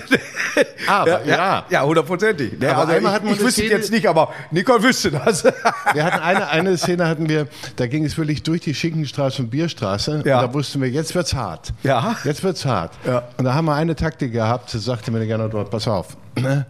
[0.88, 1.36] Aber, ja.
[1.38, 1.66] ja.
[1.70, 2.60] Ja, hundertprozentig.
[2.60, 2.70] Ne?
[2.72, 5.44] Aber Also einmal ich, hatten wir ich wüsste Szene- jetzt nicht, aber Nicole wüsste das.
[5.94, 9.50] Wir hatten eine, eine Szene hatten wir, da ging es wirklich durch die Schinkenstraße und
[9.52, 10.24] Bierstraße.
[10.26, 10.42] Ja.
[10.42, 11.72] Und da wussten wir, jetzt wird's hart.
[11.84, 12.16] Ja.
[12.24, 12.92] Jetzt wird's hart.
[13.06, 13.24] Ja.
[13.38, 16.18] Und da haben wir eine Taktik gehabt, das sagte mir der Gernot dort, pass auf.
[16.36, 16.66] ne?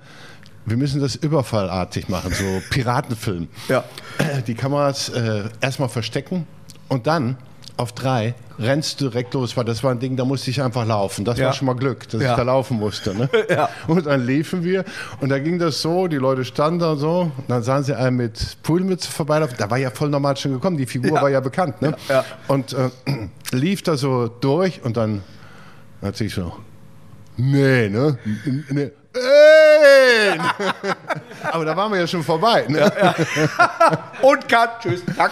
[0.68, 3.48] Wir müssen das überfallartig machen, so Piratenfilm.
[3.70, 3.84] Ja.
[4.48, 6.46] Die Kameras äh, erstmal verstecken
[6.90, 7.38] und dann
[7.78, 10.86] auf drei rennst du direkt los, weil das war ein Ding, da musste ich einfach
[10.86, 11.26] laufen.
[11.26, 11.48] Das Ja.
[11.48, 12.32] war schon mal Glück, dass Ja.
[12.32, 13.14] ich da laufen musste.
[13.14, 13.30] Ne?
[13.50, 13.68] Ja.
[13.88, 14.86] Und dann liefen wir
[15.20, 18.16] und da ging das so, die Leute standen da so, und dann sahen sie einen
[18.18, 19.56] mit Poolmütze vorbeilaufen.
[19.58, 21.82] Da war ja voll normal schon gekommen, die Figur war ja bekannt.
[21.82, 21.96] Ne?
[22.48, 22.90] Und äh,
[23.52, 25.22] lief da so durch und dann
[26.02, 26.54] hat sich so,
[27.38, 28.18] nee, ne?
[28.70, 28.92] nee.
[29.16, 30.38] Ey!
[31.52, 32.66] Aber da waren wir ja schon vorbei.
[32.68, 32.92] Ne?
[34.22, 35.32] Und Cut, tschüss, tack.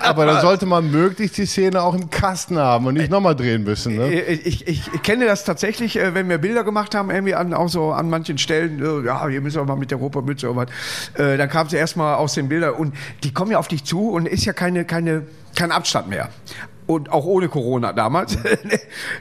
[0.00, 3.64] Aber dann sollte man möglichst die Szene auch im Kasten haben und nicht nochmal drehen
[3.64, 3.96] müssen.
[3.96, 4.12] Ne?
[4.12, 7.68] Ich, ich, ich kenne das tatsächlich, äh, wenn wir Bilder gemacht haben, irgendwie an, auch
[7.68, 11.20] so an manchen Stellen, äh, ja, hier müssen wir mal mit der Ropermütze oder was.
[11.20, 14.10] Äh, Dann kam sie erstmal aus den Bildern und die kommen ja auf dich zu
[14.10, 15.22] und ist ja keine, keine,
[15.54, 16.28] kein Abstand mehr.
[16.86, 18.36] Und auch ohne Corona damals.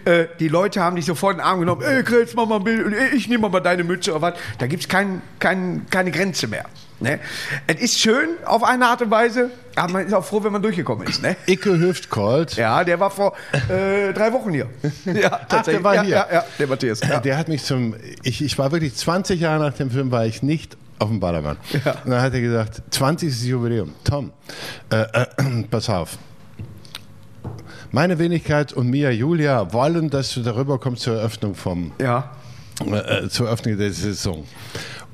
[0.05, 1.81] Äh, die Leute haben dich sofort in den Arm genommen.
[1.81, 2.93] Ey, Kretz, mach mal ein Bild.
[3.15, 4.33] Ich nehme mal deine Mütze oder was.
[4.57, 6.65] Da gibt es kein, kein, keine Grenze mehr.
[6.99, 7.19] Ne?
[7.67, 10.61] Es ist schön auf eine Art und Weise, aber man ist auch froh, wenn man
[10.61, 11.21] durchgekommen ist.
[11.21, 11.35] Ne?
[11.47, 13.33] Icke Hüftgold, Ja, der war vor
[13.69, 14.69] äh, drei Wochen hier.
[15.05, 15.83] Ja, tatsächlich.
[15.83, 16.15] war ja, hier.
[16.15, 17.01] Ja, ja, der Matthias.
[17.01, 17.19] Ja.
[17.19, 17.95] der hat mich zum.
[18.23, 21.57] Ich, ich war wirklich 20 Jahre nach dem Film, war ich nicht auf dem Ballermann.
[21.85, 21.93] Ja.
[22.03, 23.43] Und dann hat er gesagt: 20.
[23.43, 23.93] Jubiläum.
[24.03, 24.31] Tom,
[24.91, 26.17] äh, äh, pass auf.
[27.91, 32.31] Meine Wenigkeit und Mia Julia wollen, dass du darüber kommst zur Eröffnung vom ja.
[32.85, 34.43] äh, zur Eröffnung der Saison.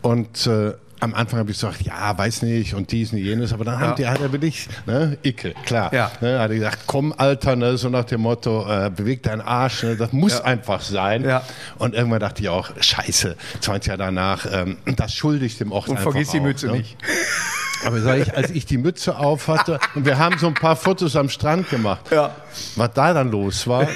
[0.01, 3.63] Und äh, am Anfang habe ich gesagt, ja, weiß nicht und dies und jenes, aber
[3.65, 3.87] dann Ja.
[3.87, 6.11] hat, der, hat er wirklich, ne, Icke, klar, Ja.
[6.19, 9.83] ne, hat er gesagt, komm Alter, ne, so nach dem Motto, äh, beweg deinen Arsch,
[9.83, 10.43] ne, das muss Ja.
[10.43, 11.23] einfach sein.
[11.23, 11.41] Ja.
[11.77, 15.87] Und irgendwann dachte ich auch, scheiße, 20 Jahre danach, ähm, das schulde ich dem Ort
[15.87, 16.73] Und einfach vergiss die auch, Mütze ne?
[16.73, 16.97] nicht.
[17.85, 20.75] Aber sag ich, als ich die Mütze auf hatte und wir haben so ein paar
[20.75, 22.35] Fotos am Strand gemacht, Ja.
[22.75, 23.87] was da dann los war,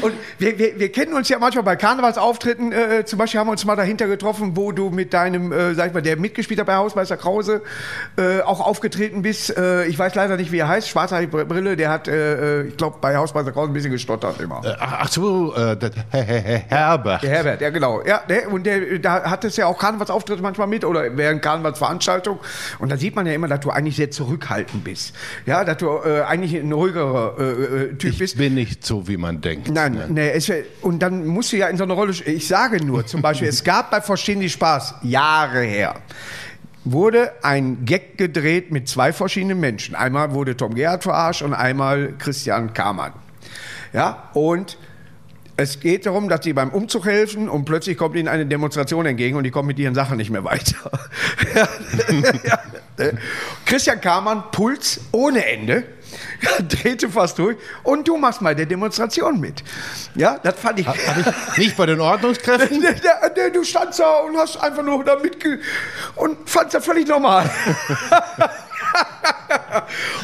[0.00, 0.12] Und
[0.44, 2.72] wir, wir, wir kennen uns ja manchmal bei Karnevalsauftritten.
[2.72, 5.88] Äh, zum Beispiel haben wir uns mal dahinter getroffen, wo du mit deinem, äh, sag
[5.88, 7.62] ich mal, der mitgespielt hat bei Hausmeister Krause,
[8.16, 9.56] äh, auch aufgetreten bist.
[9.56, 10.88] Äh, ich weiß leider nicht, wie er heißt.
[10.88, 14.60] Schwarzhaarige Brille, der hat, äh, ich glaube, bei Hausmeister Krause ein bisschen gestottert immer.
[14.64, 17.22] äh, ach, ach so, äh, das, Herbert.
[17.22, 18.02] Der Herbert, ja genau.
[18.04, 22.38] Ja, der, und der, da hat es ja auch Karnevalsauftritte manchmal mit oder während Karnevalsveranstaltung.
[22.78, 25.14] Und da sieht man ja immer, dass du eigentlich sehr zurückhaltend bist.
[25.46, 28.36] Ja, dass du äh, eigentlich ein ruhigerer äh, äh, Typ Ich bist.
[28.36, 29.70] bin nicht so, wie man denkt.
[29.70, 30.50] Nein, nee, es,
[30.82, 32.12] und dann musst du ja in so eine Rolle.
[32.12, 35.94] Ich sage nur, zum Beispiel, es gab bei Verstehen die Spaß, Jahre her,
[36.84, 39.94] wurde ein Gag gedreht mit zwei verschiedenen Menschen.
[39.94, 43.12] Einmal wurde Tom Gerhardt verarscht und einmal Christian Kamann.
[43.92, 44.76] Ja, und
[45.56, 49.36] es geht darum, dass die beim Umzug helfen und plötzlich kommt ihnen eine Demonstration entgegen
[49.36, 50.90] und die kommen mit ihren Sachen nicht mehr weiter.
[52.44, 52.58] ja,
[53.64, 55.84] Christian Kamann, Puls ohne Ende,
[56.68, 59.62] drehte fast durch und du machst mal der Demonstration mit.
[60.14, 60.86] Ja, das fand ich.
[60.86, 62.84] Habe ich nicht bei den Ordnungskräften?
[63.52, 65.60] Du standst da und hast einfach nur da mitge...
[66.16, 67.50] und fandst das völlig normal.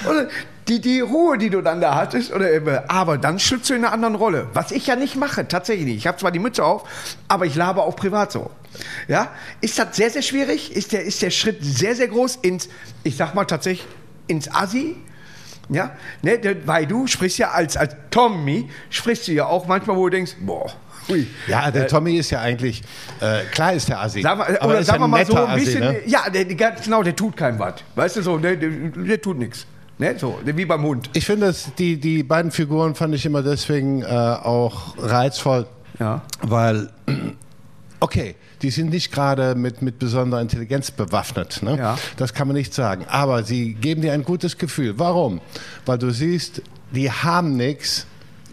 [0.09, 0.29] und
[0.71, 3.85] die, die Ruhe, die du dann da hattest, oder, äh, aber dann schlüpfst du in
[3.85, 4.47] einer anderen Rolle.
[4.53, 5.97] Was ich ja nicht mache, tatsächlich nicht.
[5.97, 6.85] Ich habe zwar die Mütze auf,
[7.27, 8.51] aber ich laber auch privat so.
[9.09, 9.29] Ja?
[9.61, 10.75] Ist das sehr, sehr schwierig?
[10.75, 12.69] Ist der, ist der Schritt sehr, sehr groß ins,
[13.03, 13.87] ich sag mal tatsächlich,
[14.29, 14.97] ins Assi?
[15.73, 20.09] Ja, ne, weil du sprichst ja als, als Tommy, sprichst du ja auch manchmal, wo
[20.09, 20.73] du denkst, boah,
[21.09, 21.29] hui.
[21.47, 22.83] Ja, der Tommy ist ja eigentlich,
[23.21, 24.21] äh, klar ist der Assi.
[24.21, 26.01] Sag mal, aber oder sagen ja wir mal so ein bisschen, Assi, ne?
[26.07, 27.75] ja, der, genau, der tut kein was.
[27.95, 29.65] Weißt du so, der, der tut nichts.
[30.01, 31.11] Ne, so, wie beim Hund.
[31.13, 35.67] Ich finde, die, die beiden Figuren fand ich immer deswegen äh, auch reizvoll,
[35.99, 36.23] Ja.
[36.41, 36.89] weil,
[38.01, 41.63] okay, die sind nicht gerade mit, mit besonderer Intelligenz bewaffnet.
[41.63, 41.77] Ne?
[41.77, 41.99] Ja.
[42.17, 43.05] Das kann man nicht sagen.
[43.11, 44.99] Aber sie geben dir ein gutes Gefühl.
[44.99, 45.43] Warum?
[45.85, 48.07] Weil du siehst, die haben nichts.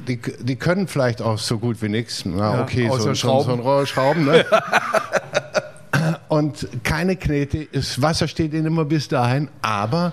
[0.05, 2.25] Die, die können vielleicht auch so gut wie nichts.
[2.25, 3.65] Na, Ja, okay, so, so, so Schrauben.
[3.65, 4.25] ein Schrauben.
[4.25, 4.45] Ne?
[6.27, 10.11] Und keine Knete, das Wasser steht ihnen immer bis dahin, aber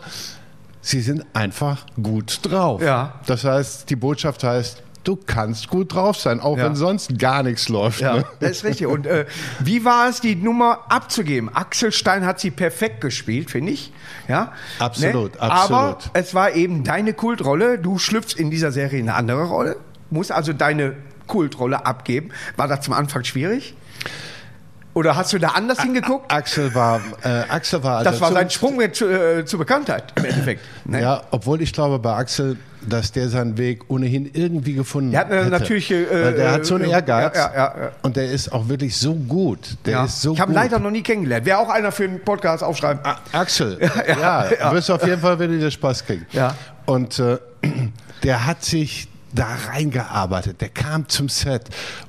[0.84, 2.82] sie sind einfach gut drauf.
[2.82, 3.14] Ja.
[3.26, 6.64] Das heißt, die Botschaft heißt, du kannst gut drauf sein, auch Ja.
[6.66, 8.00] wenn sonst gar nichts läuft.
[8.00, 8.24] Ja, Ne?
[8.40, 8.86] das ist richtig.
[8.86, 9.24] Und äh,
[9.60, 11.48] wie war es, die Nummer abzugeben?
[11.54, 13.92] Axel Stein hat sie perfekt gespielt, finde ich.
[14.28, 15.40] Ja, Absolut, ne?
[15.40, 15.78] absolut.
[15.80, 17.78] Aber es war eben deine Kultrolle.
[17.78, 19.76] Du schlüpfst in dieser Serie in eine andere Rolle,
[20.10, 20.94] musst also deine
[21.26, 22.30] Kultrolle abgeben.
[22.56, 23.74] War das zum Anfang schwierig?
[24.94, 26.30] Oder hast du da anders hingeguckt?
[26.32, 30.24] Axel war, äh, Axel war also Das war sein Sprung zu, äh, zur Bekanntheit im
[30.24, 30.62] Endeffekt.
[30.84, 31.00] Ne?
[31.02, 32.56] Ja, obwohl ich glaube bei Axel,
[32.88, 35.50] dass der seinen Weg ohnehin irgendwie gefunden Der hat eine hätte.
[35.50, 37.90] natürliche, äh, Weil der hat so einen äh, Ehrgeiz ja, ja, ja.
[38.02, 39.76] und der ist auch wirklich so gut.
[39.84, 41.44] Der ist so ich habe leider noch nie kennengelernt.
[41.44, 43.04] Wäre auch einer für einen Podcast aufschreiben.
[43.04, 44.68] A- Axel, ja, ja.
[44.70, 46.26] du wirst auf jeden Fall wieder Spaß kriegen.
[46.32, 46.54] Ja.
[46.86, 47.38] Und äh,
[48.22, 50.60] der hat sich da reingearbeitet.
[50.60, 51.64] Der kam zum Set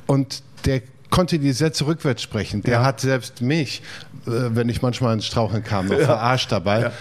[0.05, 0.81] und der
[1.15, 2.61] konnte die Sätze rückwärts sprechen.
[2.61, 2.83] Der Ja.
[2.83, 3.81] hat selbst mich,
[4.27, 6.91] äh, wenn ich manchmal ins Straucheln kam, noch verarscht dabei.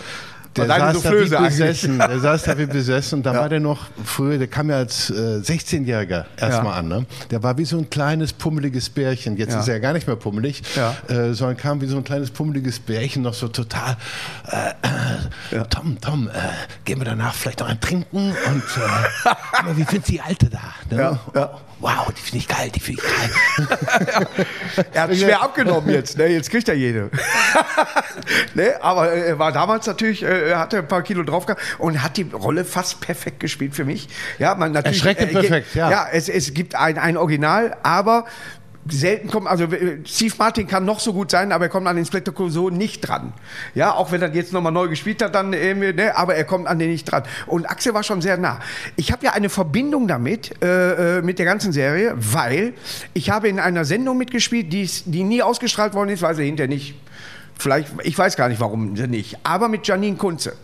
[0.56, 1.98] Der saß so da wie besessen.
[1.98, 3.18] Der saß da wie besessen.
[3.18, 3.40] Und da ja.
[3.40, 6.78] war der noch früher, der kam ja als äh, 16-Jähriger erstmal ja.
[6.78, 6.86] an.
[6.86, 7.06] Ne?
[7.32, 9.36] Der war wie so ein kleines, pummeliges Bärchen.
[9.36, 9.58] Jetzt ja.
[9.58, 10.62] ist er ja gar nicht mehr pummelig,
[11.08, 13.96] äh, sondern kam wie so ein kleines, pummeliges Bärchen, noch so total.
[14.46, 16.32] Äh, Tom, Tom, äh,
[16.84, 18.30] gehen wir danach vielleicht noch ein Trinken?
[18.30, 20.60] Und äh, wie findest du die Alte da?
[20.88, 21.18] Ne?
[21.84, 24.46] Wow, die finde ich geil, die finde ich geil.
[24.94, 26.28] er hat schwer abgenommen jetzt, ne?
[26.28, 27.10] jetzt kriegt er jede.
[28.54, 28.82] ne?
[28.82, 32.22] Aber er war damals natürlich, er hatte ein paar Kilo drauf gehabt und hat die
[32.22, 34.08] Rolle fast perfekt gespielt für mich.
[34.38, 35.04] Ja, man natürlich.
[35.04, 35.90] Erschreckend äh, perfekt, ja.
[35.90, 38.24] Ja, es, es gibt ein, ein Original, aber
[38.88, 39.66] selten kommt, also
[40.04, 43.00] Steve Martin kann noch so gut sein, aber er kommt an den Inspector Clouseau nicht
[43.00, 43.32] dran.
[43.74, 46.66] Ja, auch wenn er jetzt nochmal neu gespielt hat, dann, äh, ne, aber er kommt
[46.66, 47.22] an den nicht dran.
[47.46, 48.60] Und Axel war schon sehr nah.
[48.96, 52.74] Ich habe ja eine Verbindung damit, äh, äh, mit der ganzen Serie, weil
[53.14, 56.68] ich habe in einer Sendung mitgespielt, die, die nie ausgestrahlt worden ist, weil sie hinterher
[56.68, 56.94] nicht
[57.58, 59.38] Vielleicht, ich weiß gar nicht, warum nicht.
[59.44, 60.56] Aber mit Janine Kunze.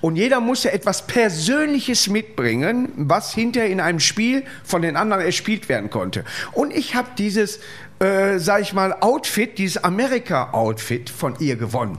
[0.00, 5.68] Und jeder musste etwas Persönliches mitbringen, was hinterher in einem Spiel von den anderen erspielt
[5.68, 6.24] werden konnte.
[6.52, 7.60] Und ich habe dieses,
[7.98, 11.98] äh, sag ich mal, Outfit, dieses Amerika-Outfit von ihr gewonnen.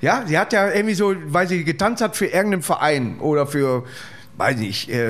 [0.00, 3.84] Ja, sie hat ja irgendwie so, weil sie getanzt hat für irgendeinen Verein oder für
[4.38, 5.00] weiß nicht, äh,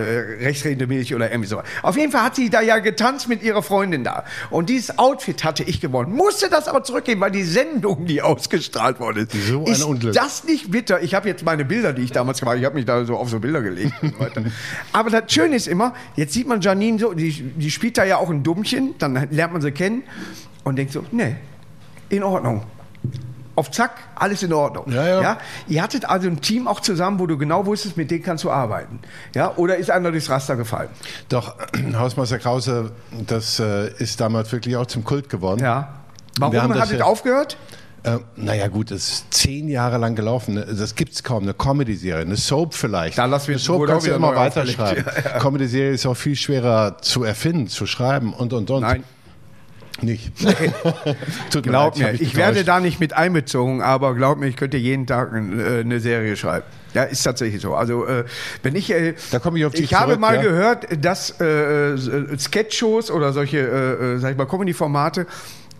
[0.40, 1.62] rechtsredende Milch oder irgendwie so.
[1.82, 4.24] Auf jeden Fall hat sie da ja getanzt mit ihrer Freundin da.
[4.50, 6.14] Und dieses Outfit hatte ich gewonnen.
[6.14, 9.48] Musste das aber zurückgeben, weil die Sendung, die ausgestrahlt worden ist.
[9.48, 10.14] So ist Unglück.
[10.14, 11.02] das nicht bitter?
[11.02, 13.16] Ich habe jetzt meine Bilder, die ich damals gemacht habe, ich habe mich da so
[13.16, 13.92] auf so Bilder gelegt.
[14.92, 18.16] aber das Schöne ist immer, jetzt sieht man Janine so, die, die spielt da ja
[18.16, 20.04] auch ein Dummchen, dann lernt man sie kennen
[20.64, 21.36] und denkt so, nee,
[22.08, 22.62] in Ordnung
[23.58, 24.84] auf Zack, alles in Ordnung.
[24.90, 25.22] Ja, ja.
[25.22, 28.44] ja, Ihr hattet also ein Team auch zusammen, wo du genau wusstest, mit denen kannst
[28.44, 29.00] du arbeiten.
[29.34, 29.52] Ja?
[29.56, 30.88] Oder ist einer durchs Raster gefallen?
[31.28, 31.56] Doch,
[31.94, 32.92] Hausmeister Krause,
[33.26, 35.60] das äh, ist damals wirklich auch zum Kult geworden.
[35.60, 35.94] Ja.
[36.38, 37.56] Warum hat es aufgehört?
[38.04, 40.54] Äh, naja, gut, es ist zehn Jahre lang gelaufen.
[40.54, 41.42] Ne, das gibt es kaum.
[41.42, 43.18] Eine Comedy-Serie, eine Soap vielleicht.
[43.18, 45.04] Dann lass eine Soap kannst du immer weiterschreiben.
[45.16, 45.38] Ja, ja.
[45.38, 48.82] Comedy-Serie ist auch viel schwerer zu erfinden, zu schreiben und und und.
[48.82, 49.04] Nein.
[50.00, 50.32] Nicht.
[51.50, 54.76] Tut glaub mir, ich, ich werde da nicht mit einbezogen, aber glaub mir, ich könnte
[54.76, 56.66] jeden Tag äh, eine Serie schreiben.
[56.94, 57.74] Ja, ist tatsächlich so.
[57.74, 58.24] Also äh,
[58.62, 60.42] wenn ich, äh, da komme ich auf dich Ich zurück, habe mal ja?
[60.42, 61.96] gehört, dass äh,
[62.38, 65.26] Sketch-Shows oder solche, äh, äh, sag ich mal, Comedy-Formate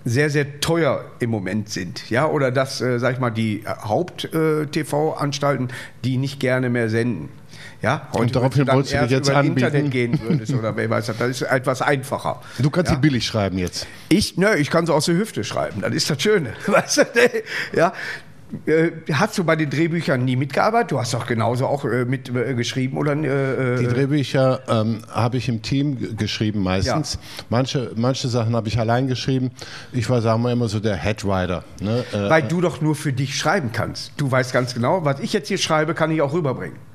[0.04, 2.09] sehr, sehr teuer im Moment sind.
[2.11, 5.68] Ja, oder dass, äh, sag ich mal, die Haupt-TV-Anstalten
[6.04, 7.28] die nicht gerne mehr senden.
[7.81, 9.59] Ja, heute und daraufhin wolltest du dich jetzt über anbieten.
[9.59, 11.19] Internet gehen würdest oder wer weiß das.
[11.19, 12.41] Das ist etwas einfacher.
[12.59, 12.97] Du kannst ja?
[12.97, 13.87] sie billig schreiben jetzt.
[14.09, 15.81] Ich, nö, ich kann sie aus der Hüfte schreiben.
[15.81, 16.55] Das ist das Schöne.
[16.67, 17.03] Weißt du,
[17.73, 17.93] ja,
[18.67, 20.91] äh, hast du bei den Drehbüchern nie mitgearbeitet?
[20.91, 23.12] Du hast doch genauso auch äh, mitgeschrieben, äh, oder?
[23.12, 27.14] Äh, die Drehbücher ähm, habe ich im Team geschrieben meistens.
[27.14, 27.45] Ja.
[27.49, 29.51] Manche, manche Sachen habe ich allein geschrieben.
[29.93, 31.64] Ich war, sagen wir immer so der Headwriter.
[31.81, 32.05] Ne?
[32.12, 34.12] Weil du doch nur für dich schreiben kannst.
[34.17, 36.88] Du weißt ganz genau, was ich jetzt hier schreibe, kann ich auch rüberbringen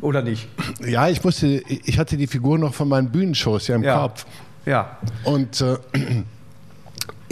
[0.00, 0.48] oder nicht?
[0.84, 3.98] Ja, ich musste, ich hatte die Figur noch von meinen Bühnenshows ja im ja.
[3.98, 4.26] Kopf.
[4.66, 4.98] Ja.
[5.24, 5.76] Und äh,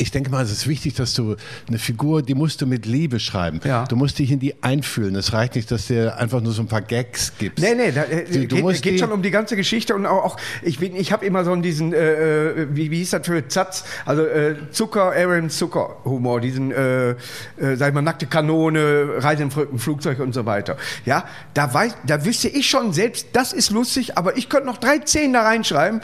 [0.03, 1.37] ich denke mal, es ist wichtig, dass du
[1.69, 3.61] eine Figur, die musst du mit Liebe schreiben.
[3.65, 3.85] Ja.
[3.85, 5.15] Du musst dich in die einfühlen.
[5.15, 7.65] Es reicht nicht, dass du einfach nur so ein paar Gags gibst.
[7.65, 10.25] Nee, nee, da, äh, du, du geht, geht schon um die ganze Geschichte und auch,
[10.25, 13.85] auch ich, ich habe immer so diesen, äh, äh, wie, wie hieß das für Zatz,
[14.05, 17.17] also äh, Zucker, Aaron Zucker Humor, diesen, äh, äh,
[17.77, 20.77] sag ich mal, nackte Kanone, Reise im Flugzeug und so weiter.
[21.05, 24.79] Ja, da weiß, da wüsste ich schon selbst, das ist lustig, aber ich könnte noch
[24.79, 26.01] drei Zehn da reinschreiben,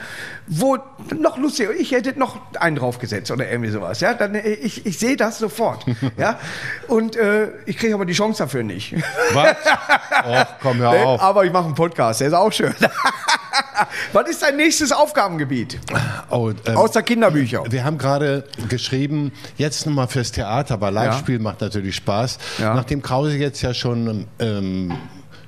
[0.47, 0.79] wo
[1.19, 3.88] noch lustig, ich hätte noch einen draufgesetzt oder irgendwie sowas.
[3.95, 5.85] Ja, dann, äh, ich, ich sehe das sofort.
[6.17, 6.39] ja,
[6.87, 8.95] und äh, ich kriege aber die Chance dafür nicht.
[9.33, 9.57] Was?
[10.27, 11.23] Och, komm hör auf.
[11.23, 12.75] Aber ich mache einen Podcast, der ist auch schön.
[14.13, 15.79] Was ist dein nächstes Aufgabengebiet?
[16.31, 17.65] Oh, ähm, Außer Kinderbücher.
[17.71, 21.43] Wir haben gerade geschrieben, jetzt nochmal fürs Theater, weil Live-Spiel ja.
[21.43, 22.39] macht natürlich Spaß.
[22.59, 22.75] Ja.
[22.75, 24.97] Nachdem Krause jetzt ja schon, ähm,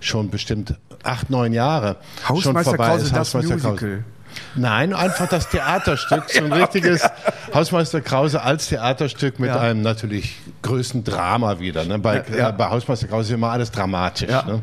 [0.01, 1.97] schon bestimmt acht, neun Jahre
[2.29, 3.17] Hausmeister schon vorbei Krause, ist.
[3.17, 3.77] Das Hausmeister Musical.
[3.77, 4.05] Krause.
[4.55, 7.03] Nein, einfach das Theaterstück, so ein richtiges
[7.55, 9.61] Hausmeister Krause als Theaterstück mit ja.
[9.61, 11.85] einem natürlich größten Drama wieder.
[11.85, 11.99] Ne?
[11.99, 14.29] Bei, ja, äh, bei Hausmeister Krause ist immer alles dramatisch.
[14.29, 14.63] Ne?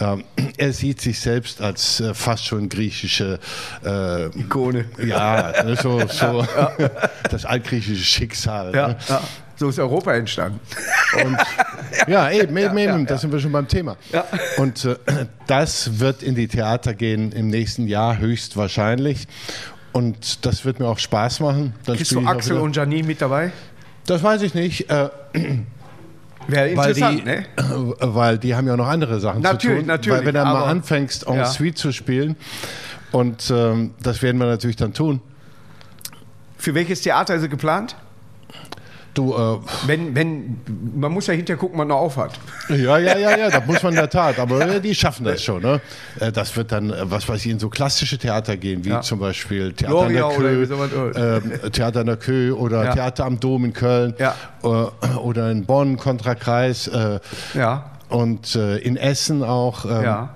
[0.00, 0.24] Ähm,
[0.56, 3.38] er sieht sich selbst als äh, fast schon griechische
[3.84, 4.84] äh, Ikone.
[5.04, 6.46] Ja, ne, so, so
[7.30, 8.72] das altgriechische Schicksal.
[8.72, 8.96] Ne?
[9.56, 10.60] So ist Europa entstanden.
[11.24, 11.36] Und,
[12.06, 13.06] ja, eben, eben, eben.
[13.06, 13.96] Da sind wir schon beim Thema.
[14.56, 14.96] Und äh,
[15.46, 19.26] das wird in die Theater gehen im nächsten Jahr höchstwahrscheinlich.
[19.92, 21.74] Und das wird mir auch Spaß machen.
[21.84, 23.52] Dann Kriegst du Axel und Janine mit dabei?
[24.06, 24.90] Das weiß ich nicht.
[24.90, 25.10] Äh,
[26.48, 27.46] Wäre interessant, weil die, ne?
[28.00, 29.86] Weil die haben ja noch andere Sachen natürlich, zu tun.
[29.86, 31.44] Natürlich, Weil wenn du mal anfängst, en ja.
[31.44, 32.36] suite zu spielen,
[33.12, 35.20] und ähm, das werden wir natürlich dann tun.
[36.56, 37.94] Für welches Theater ist er geplant?
[39.14, 40.58] Du, äh, Wenn, wenn,
[40.96, 42.32] man muss ja hinterher gucken, man noch auf hat.
[42.70, 44.38] ja, ja, ja, ja, das muss man in der Tat.
[44.38, 45.60] Aber äh, die schaffen das schon.
[45.62, 45.82] Ne?
[46.18, 49.02] Äh, Das wird dann, äh, was weiß ich, in so klassische Theater gehen, wie Ja.
[49.02, 50.28] zum Beispiel Theater an Gloria
[50.64, 52.94] der oder Kö, ähm, Theater an der Kö oder Ja.
[52.94, 54.34] Theater am Dom in Köln Ja.
[54.62, 54.66] äh,
[55.18, 57.20] oder in Bonn, Kontrakreis äh,
[57.52, 59.84] Ja, und äh, in Essen auch.
[59.84, 60.34] ähm, ja.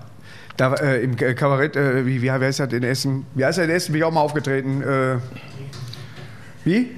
[0.58, 3.26] Da, äh, Im Kabarett, äh, wie, wie heißt das in Essen?
[3.34, 3.92] Wie heißt das in Essen?
[3.92, 4.82] Bin ich auch mal aufgetreten.
[4.82, 5.16] Äh,
[6.64, 6.90] wie?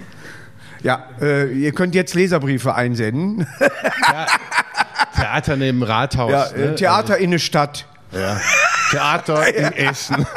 [0.83, 3.47] Ja, äh, ihr könnt jetzt Leserbriefe einsenden.
[5.17, 6.31] Theater neben Rathaus.
[6.31, 6.65] Ja, ne?
[6.65, 7.87] äh, Theater in der Stadt.
[8.13, 8.41] Ja.
[8.91, 10.27] Theater in Essen.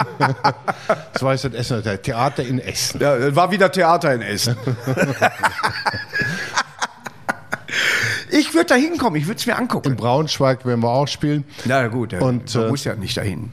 [1.13, 1.83] Das war jetzt das Essen.
[2.01, 2.99] Theater in Essen.
[2.99, 4.57] Ja, äh, war wieder Theater in Essen.
[8.29, 9.89] ich würde da hinkommen, ich würde es mir angucken.
[9.89, 11.45] In Braunschweig werden wir auch spielen.
[11.65, 13.51] Na gut, Und, und, man äh, muss ja nicht dahin.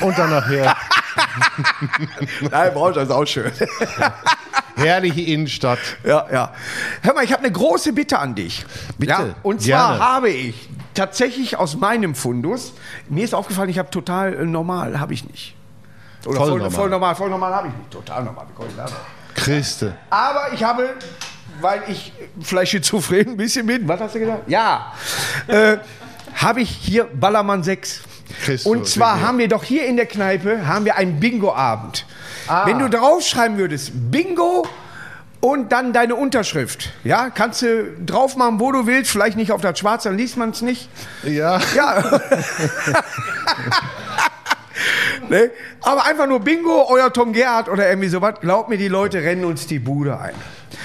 [0.00, 0.76] Und dann nachher
[2.50, 3.50] Nein, Braunschweig ist auch schön.
[4.76, 5.78] Herrliche Innenstadt.
[6.04, 6.52] Ja, ja.
[7.02, 8.64] Hör mal, ich habe eine große Bitte an dich.
[8.98, 10.04] Bitte, Ja, und zwar gerne.
[10.04, 12.74] habe ich tatsächlich aus meinem Fundus,
[13.08, 15.54] mir ist aufgefallen, ich habe total äh, normal, habe ich nicht.
[16.26, 16.70] Oder Voll voll, normal.
[16.70, 17.90] voll normal, voll normal habe ich nicht.
[17.90, 18.46] Total normal?
[19.34, 19.96] Christe.
[20.10, 20.90] Aber ich habe,
[21.60, 24.48] weil ich vielleicht schizophren ein bisschen bin, was hast du gesagt?
[24.48, 24.92] Ja.
[25.48, 25.78] Äh,
[26.36, 28.02] habe ich hier Ballermann 6.
[28.40, 29.26] Christus, Und zwar ja.
[29.26, 32.06] haben wir doch hier in der Kneipe haben wir einen Bingo-Abend.
[32.64, 34.66] Wenn du draufschreiben würdest, Bingo
[35.40, 36.90] und dann deine Unterschrift.
[37.02, 40.36] Ja, kannst du drauf machen, wo du willst, vielleicht nicht auf das Schwarze, dann liest
[40.36, 40.88] man es nicht.
[41.24, 41.60] Ja.
[41.74, 42.20] Ja.
[45.28, 45.50] ne?
[45.80, 48.34] Aber einfach nur Bingo, euer Tom Gerhardt oder irgendwie sowas.
[48.40, 50.34] Glaubt mir, die Leute rennen uns die Bude ein.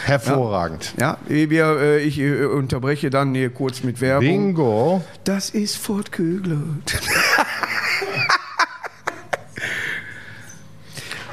[0.08, 0.93] Hervorragend.
[1.00, 4.28] Ja, wir, äh, ich äh, unterbreche dann hier kurz mit Werbung.
[4.28, 5.02] Bingo.
[5.24, 6.62] Das ist Fort Kögler.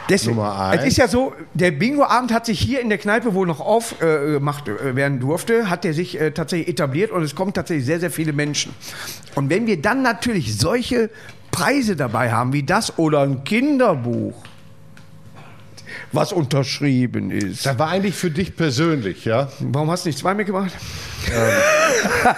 [0.08, 0.82] Deswegen, Nummer eins.
[0.82, 4.68] Es ist ja so, der Bingo-Abend hat sich hier in der Kneipe wohl noch aufgemacht
[4.68, 8.10] äh, werden durfte, hat er sich äh, tatsächlich etabliert und es kommen tatsächlich sehr, sehr
[8.10, 8.74] viele Menschen.
[9.34, 11.10] Und wenn wir dann natürlich solche
[11.50, 14.34] Preise dabei haben wie das oder ein Kinderbuch,
[16.14, 17.66] was unterschrieben ist.
[17.66, 19.50] Das war eigentlich für dich persönlich, ja?
[19.60, 20.72] Warum hast du nicht zwei mitgemacht?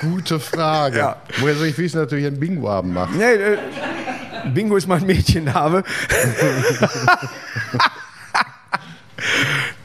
[0.00, 0.98] Gute Frage.
[0.98, 1.22] Ja.
[1.38, 3.14] Woher soll ich wissen, dass du hier einen Bingo-Abend machst?
[3.16, 3.58] Nee, äh,
[4.52, 5.82] Bingo ist mein Mädchenname.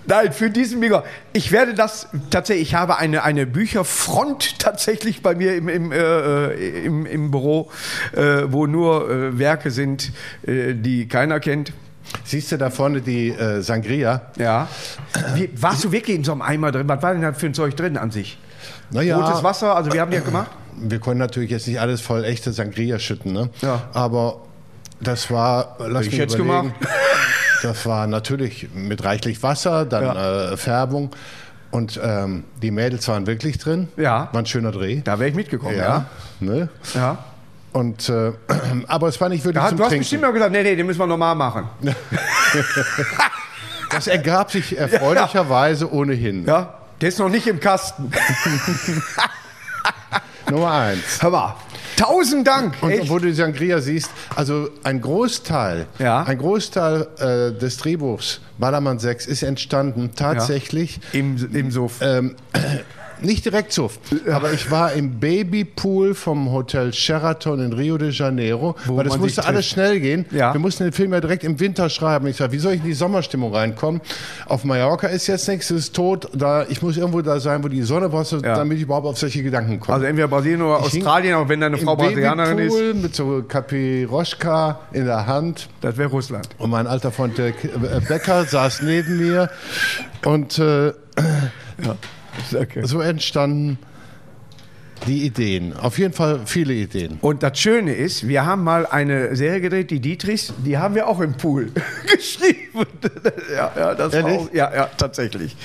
[0.05, 1.03] Nein, für diesen Bingo.
[1.33, 6.83] Ich werde das tatsächlich, ich habe eine, eine Bücherfront tatsächlich bei mir im, im, äh,
[6.83, 7.69] im, im Büro,
[8.13, 10.11] äh, wo nur äh, Werke sind,
[10.47, 11.73] äh, die keiner kennt.
[12.23, 14.21] Siehst du da vorne die äh, Sangria?
[14.37, 14.67] Ja.
[15.35, 16.87] Wie, warst du wirklich in so einem Eimer drin?
[16.87, 18.37] Was war denn da für ein Zeug drin an sich?
[18.91, 20.49] Naja, Rotes Wasser, also wir haben ja gemacht.
[20.77, 23.49] wir konnten natürlich jetzt nicht alles voll echte Sangria schütten, ne?
[23.61, 23.83] Ja.
[23.93, 24.41] Aber
[24.99, 26.73] das war, lass ich mich jetzt überlegen,
[27.63, 30.51] das war natürlich mit reichlich Wasser, dann Ja.
[30.51, 31.11] äh, Färbung
[31.71, 33.87] und ähm, die Mädels waren wirklich drin.
[33.95, 34.29] Ja.
[34.31, 35.01] War ein schöner Dreh.
[35.03, 36.05] Da wäre ich mitgekommen, ja.
[36.39, 36.69] Ne?
[36.95, 37.17] ja.
[37.71, 38.31] Und, äh,
[38.87, 40.01] aber es war nicht wirklich Da, zum du hast Trinken.
[40.01, 41.69] bestimmt mal gesagt, nee, nee, den müssen wir normal machen.
[43.91, 46.45] Das ergab sich erfreulicherweise ohnehin.
[46.45, 48.11] Ja, der ist noch nicht im Kasten.
[50.49, 51.21] Nummer eins.
[51.21, 51.55] Hör mal,
[51.97, 52.75] tausend Dank.
[52.81, 53.09] Und Echt?
[53.09, 56.21] wo du die Sangria siehst, also ein Großteil, Ja.
[56.23, 61.93] ein Großteil äh, des Drehbuchs Ballermann 6 ist entstanden tatsächlich Im, im Suff.
[62.01, 62.35] ähm,
[63.21, 63.89] nicht direkt so,
[64.31, 69.13] aber ich war im Babypool vom Hotel Sheraton in Rio de Janeiro, Wo weil das
[69.17, 69.73] man sich musste alles trifft.
[69.73, 70.25] schnell gehen.
[70.31, 70.53] Ja.
[70.53, 72.27] Wir mussten den Film ja direkt im Winter schreiben.
[72.27, 74.01] Ich sage, wie soll ich in die Sommerstimmung reinkommen?
[74.45, 76.29] Auf Mallorca ist jetzt nichts, es ist tot.
[76.33, 78.55] Da, ich muss irgendwo da sein, wo die Sonne war, Ja.
[78.55, 79.95] damit ich überhaupt auf solche Gedanken komme.
[79.95, 82.73] Also entweder Brasilien oder Ich hing Australien, auch wenn deine Frau Brasilianerin ist.
[82.73, 85.69] Babypool mit so Capiroschka in der Hand.
[85.81, 86.47] Das wäre Russland.
[86.57, 89.49] Und mein alter Freund der K- äh, Becker saß neben mir.
[90.25, 90.93] Und äh,
[92.53, 92.81] Okay.
[92.85, 93.77] so entstanden
[95.07, 95.75] die Ideen.
[95.77, 97.19] Auf jeden Fall viele Ideen.
[97.21, 101.07] Und das Schöne ist, wir haben mal eine Serie gedreht, die Dietrichs, die haben wir
[101.07, 101.71] auch im Pool
[102.13, 102.85] geschrieben.
[103.55, 105.55] ja, ja, das auch, ja, ja, tatsächlich.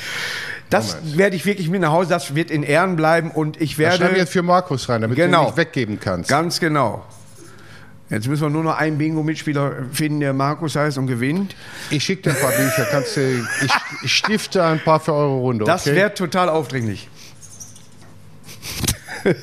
[0.70, 3.96] Das werde ich wirklich mit nach Hause, das wird in Ehren bleiben und ich werde.
[3.98, 5.42] schreiben wir jetzt für Markus rein, damit du Genau.
[5.42, 6.30] ihn nicht weggeben kannst.
[6.30, 7.04] Ganz genau.
[8.14, 11.56] Jetzt müssen wir nur noch einen Bingo-Mitspieler finden, der Markus heißt und gewinnt.
[11.90, 12.86] Ich schicke dir ein paar Bücher.
[12.88, 13.72] Kannst du, ich,
[14.04, 15.64] ich stifte ein paar für eure Runde.
[15.64, 15.96] Das okay?
[15.96, 17.08] wäre total aufdringlich.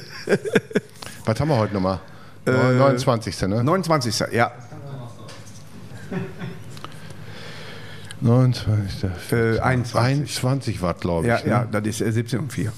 [1.25, 1.99] Was haben wir heute nochmal?
[2.45, 3.41] Äh, 29.
[3.41, 3.61] Ne?
[3.61, 4.27] 29.
[4.31, 4.53] Ja.
[8.21, 9.09] 29.
[9.33, 9.95] Äh, 21.
[9.99, 11.33] 21 war glaube ich.
[11.33, 11.49] Ja, ne?
[11.49, 12.71] ja, das ist äh, 17 und 4.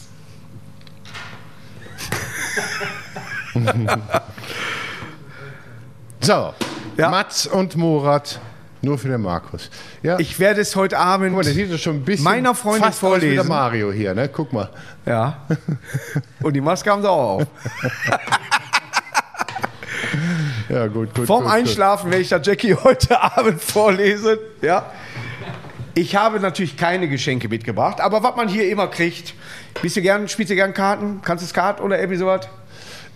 [6.23, 6.53] So,
[6.95, 7.09] Ja.
[7.09, 8.39] Mats und Murat
[8.81, 9.69] Nur für den Markus.
[10.03, 10.17] Ja.
[10.19, 13.03] Ich werde es heute Abend Guck mal, der sieht schon ein bisschen meiner Freundin fast
[13.03, 13.47] aus wie der vorlesen.
[13.49, 14.29] Mario hier, ne?
[14.29, 14.69] Guck mal.
[15.05, 15.45] Ja.
[16.41, 17.47] Und die Maske haben sie auch auf.
[20.69, 21.27] Ja, gut, gut.
[21.27, 21.51] Vorm gut.
[21.53, 24.37] Einschlafen werde ich da Jackie heute Abend vorlesen.
[24.61, 24.91] Ja.
[25.93, 29.33] Ich habe natürlich keine Geschenke mitgebracht, aber was man hier immer kriegt.
[29.81, 31.21] Bist du gern, spielst du gern Karten?
[31.23, 32.47] Kannst du Skat oder irgendwie sowas?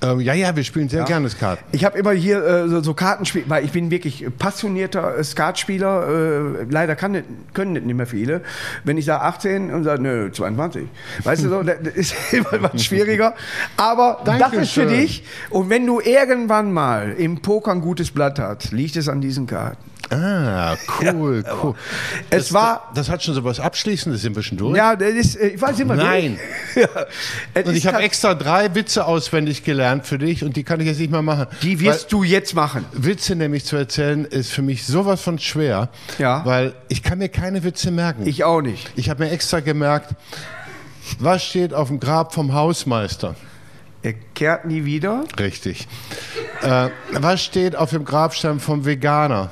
[0.01, 1.59] Ähm, ja, ja, wir spielen sehr gerne Skat.
[1.71, 6.07] Ich habe immer hier äh, so, so Kartenspiel, weil ich bin wirklich passionierter äh, Skatspieler.
[6.07, 7.23] Äh, leider kann,
[7.53, 8.41] können nicht mehr viele.
[8.83, 10.87] Wenn ich sage 18 und sage, nö, 22.
[11.23, 13.33] Weißt du so, das ist immer was schwieriger.
[13.75, 14.89] Aber das ist für Dankeschön.
[14.89, 15.23] dich.
[15.49, 19.47] Und wenn du irgendwann mal im Poker ein gutes Blatt hast, liegt es an diesen
[19.47, 19.77] Karten.
[20.09, 21.75] Ah, cool, cool.
[22.29, 24.77] Es das, war- Das, hat schon so was Abschließendes, sind wir schon durch?
[24.77, 26.39] Ja, das ist, äh, ich weiß immer Nein.
[26.75, 26.87] ja.
[27.65, 30.99] Und ich habe extra drei Witze auswendig gelernt für dich und die kann ich jetzt
[30.99, 31.47] nicht mal machen.
[31.61, 32.85] Die wirst du jetzt machen.
[32.93, 35.89] Weil Witze nämlich zu erzählen ist für mich sowas von schwer,
[36.19, 36.45] Ja.
[36.45, 38.25] weil ich kann mir keine Witze merken.
[38.25, 38.89] Ich auch nicht.
[38.95, 40.11] Ich habe mir extra gemerkt,
[41.19, 43.35] was steht auf dem Grab vom Hausmeister?
[44.03, 45.23] Er kehrt nie wieder.
[45.39, 45.87] Richtig.
[46.61, 49.51] Äh, was steht auf dem Grabstein vom Veganer?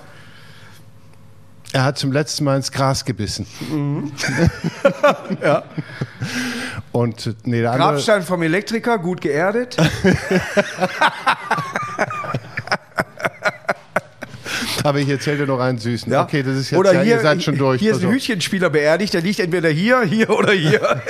[1.75, 3.45] Er hat zum letzten Mal ins Gras gebissen.
[5.41, 5.63] Ja.
[6.93, 9.75] Und nee, der Grabstein vom Elektriker, gut geerdet.
[14.85, 16.09] aber ich erzähle dir noch einen süßen.
[16.13, 16.23] Ja.
[16.23, 17.81] Okay, das ist jetzt oder ja, hier, ihr seid schon durch.
[17.81, 18.13] Hier ist ein auf.
[18.13, 20.79] Hütchenspieler beerdigt, der liegt entweder hier, hier oder hier.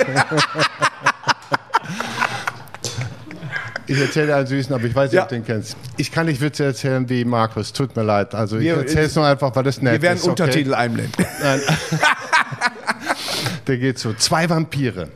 [3.88, 5.22] Ich erzähle dir einen süßen, aber ich weiß nicht, Ja.
[5.22, 5.76] ob du den kennst.
[5.96, 8.34] Ich kann nicht Witze erzählen wie Markus, tut mir leid.
[8.34, 10.22] Also ich erzähle es nur einfach, weil das nett Wir werden ist.
[10.24, 10.30] okay?
[10.42, 11.24] Untertitel einblenden.
[13.66, 14.12] Der geht so.
[14.14, 15.08] Zwei Vampire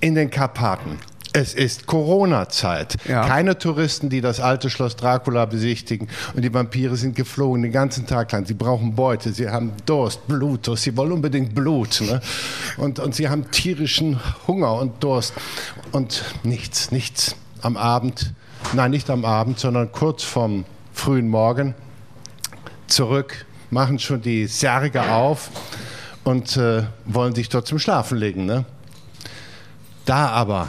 [0.00, 0.98] in den Karpaten.
[1.34, 2.96] Es ist Corona-Zeit.
[3.06, 3.26] Ja.
[3.26, 6.08] Keine Touristen, die das alte Schloss Dracula besichtigen.
[6.34, 8.46] Und die Vampire sind geflogen den ganzen Tag lang.
[8.46, 10.84] Sie brauchen Beute, sie haben Durst, Blutdurst.
[10.84, 12.00] Sie wollen unbedingt Blut.
[12.00, 12.20] Ne?
[12.78, 15.34] Und, und sie haben tierischen Hunger und Durst.
[15.92, 17.36] Und nichts, nichts.
[17.62, 18.34] Am Abend,
[18.72, 21.74] nein, nicht am Abend, sondern kurz vorm frühen Morgen
[22.86, 25.50] zurück, machen schon die Särge auf
[26.24, 28.46] und äh, wollen sich dort zum Schlafen legen.
[28.46, 28.64] Ne?
[30.04, 30.68] Da aber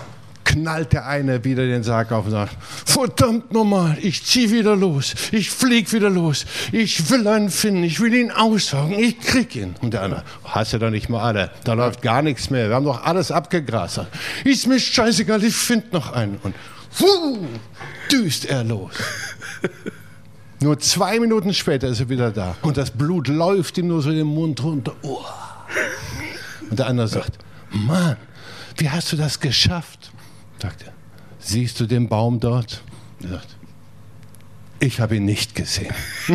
[0.49, 5.13] knallt der eine wieder den Sarg auf und sagt, verdammt nochmal, ich zieh wieder los,
[5.31, 9.75] ich flieg wieder los, ich will einen finden, ich will ihn aussaugen, ich krieg ihn.
[9.81, 12.75] Und der andere, hast du doch nicht mal alle, da läuft gar nichts mehr, wir
[12.75, 14.01] haben doch alles abgegrast.
[14.43, 16.39] Ist mir scheißegal, ich find noch einen.
[16.41, 16.55] Und
[18.11, 18.93] düst er los.
[20.61, 22.55] Nur zwei Minuten später ist er wieder da.
[22.61, 24.93] Und das Blut läuft ihm nur so in den Mund runter.
[25.03, 25.23] Oh.
[26.69, 27.37] Und der andere sagt,
[27.71, 28.17] Mann,
[28.77, 30.11] wie hast du das geschafft?
[30.61, 30.93] Sagt er,
[31.39, 32.83] siehst du den Baum dort?
[33.23, 33.55] Er sagt,
[34.79, 35.93] ich habe ihn nicht gesehen.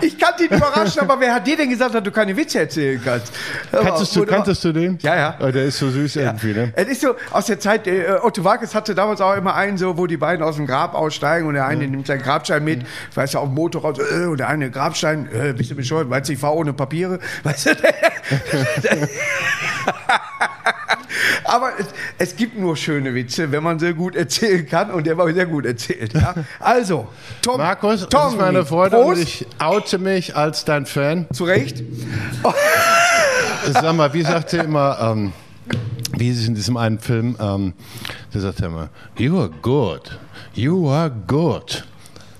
[0.00, 3.00] Ich kann dich überraschen, aber wer hat dir denn gesagt, dass du keine Witze erzählen
[3.02, 3.32] kannst?
[3.70, 4.98] Kanntest du, kanntest du den?
[5.02, 5.38] Ja, ja.
[5.40, 6.72] Oh, der ist so süß irgendwie, ne?
[6.74, 9.96] Es ist so aus der Zeit, äh, Otto Walkes hatte damals auch immer einen, so,
[9.96, 13.34] wo die beiden aus dem Grab aussteigen und der eine nimmt seinen Grabstein mit, weißt
[13.34, 16.34] du, auf dem Motorrad, äh, und der eine Grabstein, äh, bist du bescheuert, meinst du,
[16.34, 17.18] ich fahre ohne Papiere?
[17.42, 17.70] Weißt du,
[21.44, 21.86] Aber es,
[22.18, 25.46] es gibt nur schöne Witze, wenn man sie gut erzählen kann und der war sehr
[25.46, 26.12] gut erzählt.
[26.14, 26.34] Ja?
[26.60, 27.08] Also,
[27.42, 31.26] Tom, Markus, Tom, ist meine Freude Prost, und ich oute mich als dein Fan.
[31.32, 31.82] zu Recht.
[33.72, 35.32] Sag mal, wie sagt sie immer, ähm,
[36.16, 37.72] wie ist es in diesem einen Film, ähm,
[38.32, 40.18] da sagt er immer, you are good,
[40.54, 41.84] you are good.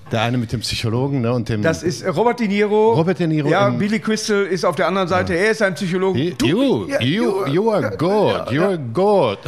[0.09, 1.61] Der eine mit dem Psychologen ne, und dem...
[1.61, 2.93] Das ist Robert De Niro.
[2.93, 5.33] Robert De Niro Ja, Billy Crystal ist auf der anderen Seite.
[5.33, 6.17] Er ist ein Psychologe.
[6.17, 9.39] you, Du- you, Ja, you, you are good, you are good.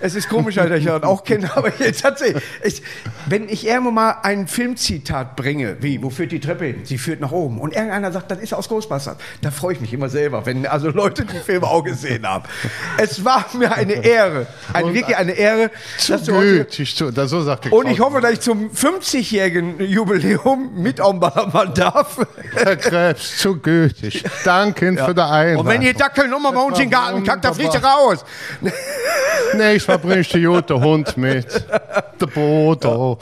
[0.00, 2.32] Es ist komisch, dass ich das auch kenne, aber jetzt hat sie.
[2.62, 2.80] Ich,
[3.26, 6.80] wenn ich irgendwann mal ein Filmzitat bringe, wie, wo führt die Treppe hin?
[6.84, 7.58] Sie führt nach oben.
[7.60, 9.16] Und irgendeiner sagt, das ist aus Ghostbusters.
[9.42, 12.44] Da freue ich mich immer selber, wenn also Leute die Filme auch gesehen haben.
[12.98, 16.68] Es war mir eine Ehre, eine, Und- wirklich eine Ehre, Zu dass du heute.
[16.68, 16.84] zu,
[17.26, 20.03] so sagt der Und ich hoffe, dass ich zum 50-jährigen Jubiläum
[20.74, 21.20] mit am
[21.74, 22.18] darf.
[22.54, 24.24] Herr Krebs, zu gütig.
[24.44, 25.60] Danke für die Einladung.
[25.60, 28.24] Und wenn ihr Dackel nochmal bei uns in den Garten kackt, dann fliegt ihr raus.
[29.54, 31.46] Nächstes Mal bringst du den Hund mit.
[32.20, 33.18] Der Bodo.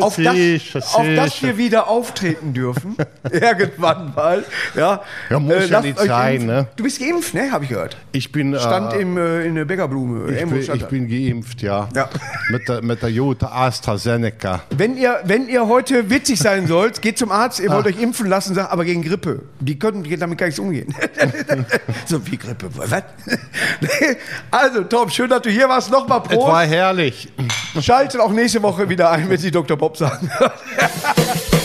[0.00, 2.96] Auf das, Sicher, auf das wir wieder auftreten dürfen.
[3.30, 4.44] Irgendwann mal.
[4.74, 6.46] Ja, Ja, muss ja lasst nicht sein, impfen.
[6.48, 6.68] ne?
[6.76, 7.50] Du bist geimpft, ne?
[7.50, 7.96] Habe ich gehört.
[8.12, 10.30] Ich bin, Stand äh, im, äh, in der Bäckerblume.
[10.32, 11.88] ich, bin, ich bin geimpft, ja.
[11.94, 12.08] Ja.
[12.50, 14.62] Mit der, mit der Jute AstraZeneca.
[14.70, 17.74] Wenn ihr, wenn ihr heute witzig sein sollt, geht zum Arzt, ihr Ah.
[17.76, 19.42] wollt euch impfen lassen, sagt aber gegen Grippe.
[19.60, 20.94] Die können damit gar nichts umgehen.
[22.06, 22.68] so wie Grippe.
[22.74, 23.02] Was?
[24.50, 25.90] also, Tom, schön, dass du hier warst.
[25.90, 26.70] Nochmal Es war Prost.
[26.70, 27.28] herrlich.
[27.80, 29.76] Schaltet auch nächste Woche wieder ein, wenn Sie Dr.
[29.76, 30.30] Bob sagen.